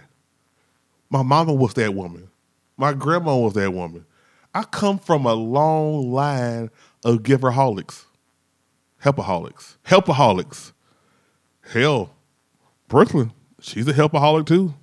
My 1.09 1.23
mama 1.23 1.53
was 1.53 1.73
that 1.73 1.93
woman. 1.93 2.29
My 2.77 2.93
grandma 2.93 3.35
was 3.37 3.53
that 3.53 3.73
woman. 3.73 4.05
I 4.53 4.63
come 4.63 4.97
from 4.97 5.25
a 5.25 5.33
long 5.33 6.11
line 6.11 6.69
of 7.03 7.23
giverholics, 7.23 8.05
helpaholics, 9.03 9.75
helpaholics. 9.85 10.71
Hell, 11.61 12.15
Brooklyn, 12.87 13.31
she's 13.59 13.87
a 13.87 13.93
helpaholic 13.93 14.45
too. 14.47 14.73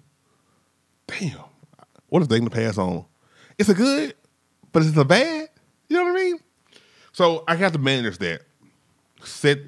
Damn, 1.08 1.38
what 2.08 2.22
a 2.22 2.26
to 2.26 2.50
pass 2.50 2.78
on. 2.78 3.04
It's 3.58 3.68
a 3.68 3.74
good, 3.74 4.14
but 4.72 4.82
it's 4.82 4.96
a 4.96 5.04
bad. 5.04 5.48
You 5.88 5.96
know 5.96 6.04
what 6.04 6.20
I 6.20 6.24
mean? 6.24 6.40
So 7.12 7.44
I 7.48 7.56
have 7.56 7.72
to 7.72 7.78
manage 7.78 8.18
that. 8.18 8.42
Set, 9.24 9.58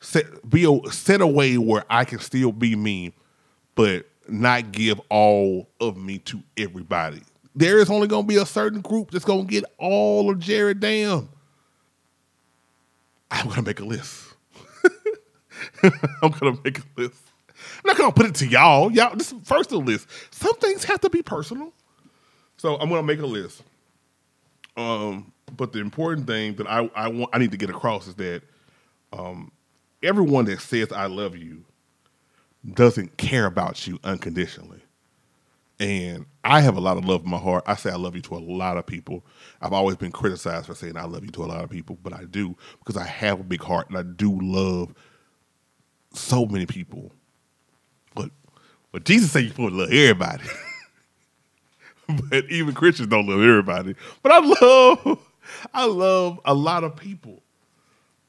set, 0.00 0.48
be 0.48 0.64
a, 0.64 0.90
set 0.90 1.20
a 1.20 1.26
way 1.26 1.58
where 1.58 1.84
I 1.90 2.04
can 2.04 2.20
still 2.20 2.52
be 2.52 2.76
me, 2.76 3.14
but 3.74 4.06
not 4.28 4.70
give 4.72 5.00
all 5.08 5.68
of 5.80 5.96
me 5.96 6.18
to 6.18 6.40
everybody. 6.56 7.22
There 7.54 7.78
is 7.78 7.90
only 7.90 8.06
going 8.06 8.24
to 8.24 8.28
be 8.28 8.36
a 8.36 8.46
certain 8.46 8.80
group 8.80 9.10
that's 9.10 9.24
going 9.24 9.46
to 9.46 9.50
get 9.50 9.64
all 9.78 10.30
of 10.30 10.38
Jared 10.38 10.80
Dam. 10.80 11.28
I'm 13.30 13.46
going 13.46 13.56
to 13.56 13.62
make 13.62 13.80
a 13.80 13.84
list. 13.84 14.34
I'm 15.82 16.30
going 16.30 16.56
to 16.56 16.60
make 16.62 16.78
a 16.78 16.82
list. 16.96 17.31
I'm 17.84 17.88
not 17.88 17.96
to 18.12 18.20
put 18.20 18.26
it 18.26 18.34
to 18.36 18.46
y'all. 18.46 18.90
Y'all, 18.92 19.14
this 19.16 19.34
first 19.44 19.72
of 19.72 19.84
the 19.84 19.90
list. 19.90 20.08
Some 20.30 20.54
things 20.56 20.84
have 20.84 21.00
to 21.00 21.10
be 21.10 21.22
personal. 21.22 21.72
So 22.56 22.76
I'm 22.76 22.88
to 23.00 23.02
make 23.02 23.20
a 23.20 23.26
list. 23.26 23.62
Um, 24.76 25.32
but 25.56 25.72
the 25.72 25.80
important 25.80 26.26
thing 26.26 26.54
that 26.56 26.66
I, 26.66 26.90
I 26.94 27.08
want 27.08 27.30
I 27.32 27.38
need 27.38 27.50
to 27.50 27.56
get 27.56 27.70
across 27.70 28.06
is 28.06 28.14
that 28.16 28.42
um, 29.12 29.52
everyone 30.02 30.44
that 30.46 30.60
says 30.60 30.92
I 30.92 31.06
love 31.06 31.36
you 31.36 31.64
doesn't 32.74 33.16
care 33.16 33.46
about 33.46 33.86
you 33.86 33.98
unconditionally. 34.04 34.80
And 35.80 36.26
I 36.44 36.60
have 36.60 36.76
a 36.76 36.80
lot 36.80 36.96
of 36.96 37.04
love 37.04 37.24
in 37.24 37.30
my 37.30 37.38
heart. 37.38 37.64
I 37.66 37.74
say 37.74 37.90
I 37.90 37.96
love 37.96 38.14
you 38.14 38.22
to 38.22 38.36
a 38.36 38.38
lot 38.38 38.76
of 38.76 38.86
people. 38.86 39.24
I've 39.60 39.72
always 39.72 39.96
been 39.96 40.12
criticized 40.12 40.66
for 40.66 40.74
saying 40.74 40.96
I 40.96 41.04
love 41.04 41.24
you 41.24 41.30
to 41.32 41.44
a 41.44 41.46
lot 41.46 41.64
of 41.64 41.70
people, 41.70 41.98
but 42.02 42.12
I 42.12 42.24
do 42.24 42.56
because 42.78 42.96
I 42.96 43.04
have 43.04 43.40
a 43.40 43.44
big 43.44 43.62
heart 43.62 43.88
and 43.88 43.98
I 43.98 44.02
do 44.02 44.38
love 44.40 44.94
so 46.12 46.46
many 46.46 46.66
people. 46.66 47.12
But 48.14 48.30
but 48.90 49.04
Jesus 49.04 49.32
said 49.32 49.40
you're 49.40 49.50
supposed 49.50 49.74
to 49.74 49.78
love 49.80 49.90
everybody. 49.90 50.44
but 52.30 52.44
even 52.50 52.74
Christians 52.74 53.08
don't 53.08 53.26
love 53.26 53.40
everybody. 53.40 53.94
But 54.22 54.32
I 54.32 54.38
love 54.38 55.18
I 55.74 55.84
love 55.86 56.40
a 56.44 56.54
lot 56.54 56.84
of 56.84 56.96
people. 56.96 57.42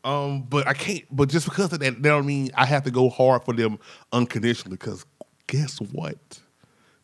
Um, 0.03 0.43
but 0.43 0.67
I 0.67 0.73
can't. 0.73 1.03
But 1.11 1.29
just 1.29 1.45
because 1.45 1.71
of 1.71 1.79
that, 1.79 1.93
that 1.93 2.01
don't 2.01 2.25
mean 2.25 2.51
I 2.55 2.65
have 2.65 2.83
to 2.83 2.91
go 2.91 3.09
hard 3.09 3.45
for 3.45 3.53
them 3.53 3.79
unconditionally. 4.11 4.77
Because 4.77 5.05
guess 5.47 5.79
what? 5.79 6.39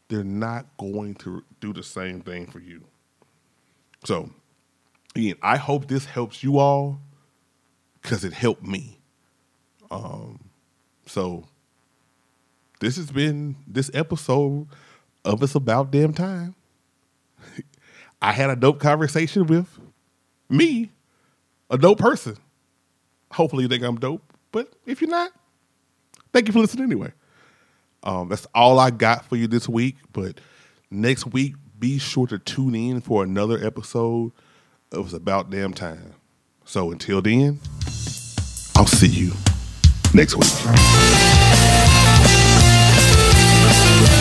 They're 0.09 0.23
not 0.23 0.65
going 0.77 1.15
to 1.15 1.43
do 1.61 1.71
the 1.71 1.83
same 1.83 2.21
thing 2.21 2.47
for 2.47 2.59
you. 2.59 2.83
So, 4.05 4.29
again, 5.15 5.35
I 5.41 5.57
hope 5.57 5.87
this 5.87 6.05
helps 6.05 6.43
you 6.43 6.57
all 6.57 6.99
because 8.01 8.23
it 8.23 8.33
helped 8.33 8.63
me. 8.63 8.99
Um, 9.91 10.39
so 11.05 11.47
this 12.79 12.95
has 12.95 13.11
been 13.11 13.55
this 13.67 13.91
episode 13.93 14.67
of 15.25 15.43
It's 15.43 15.55
About 15.55 15.91
Damn 15.91 16.13
Time. 16.13 16.55
I 18.21 18.31
had 18.31 18.49
a 18.49 18.55
dope 18.55 18.79
conversation 18.79 19.47
with 19.47 19.67
me, 20.49 20.91
a 21.69 21.77
dope 21.77 21.99
person. 21.99 22.37
Hopefully 23.31 23.63
you 23.63 23.69
think 23.69 23.83
I'm 23.83 23.97
dope, 23.97 24.23
but 24.51 24.73
if 24.85 25.01
you're 25.01 25.09
not, 25.09 25.31
thank 26.33 26.47
you 26.47 26.53
for 26.53 26.59
listening 26.59 26.85
anyway. 26.85 27.11
Um, 28.03 28.29
that's 28.29 28.47
all 28.55 28.79
I 28.79 28.91
got 28.91 29.25
for 29.25 29.35
you 29.35 29.47
this 29.47 29.67
week. 29.67 29.97
But 30.13 30.39
next 30.89 31.27
week, 31.27 31.55
be 31.77 31.99
sure 31.99 32.27
to 32.27 32.39
tune 32.39 32.75
in 32.75 33.01
for 33.01 33.23
another 33.23 33.63
episode 33.63 34.31
of 34.91 35.05
It's 35.05 35.13
About 35.13 35.49
Damn 35.49 35.73
Time. 35.73 36.13
So 36.65 36.91
until 36.91 37.21
then, 37.21 37.59
I'll 38.75 38.87
see 38.87 39.07
you 39.07 39.33
next 40.13 40.35
week. 40.35 41.98
Thank 43.61 44.13
you. 44.13 44.18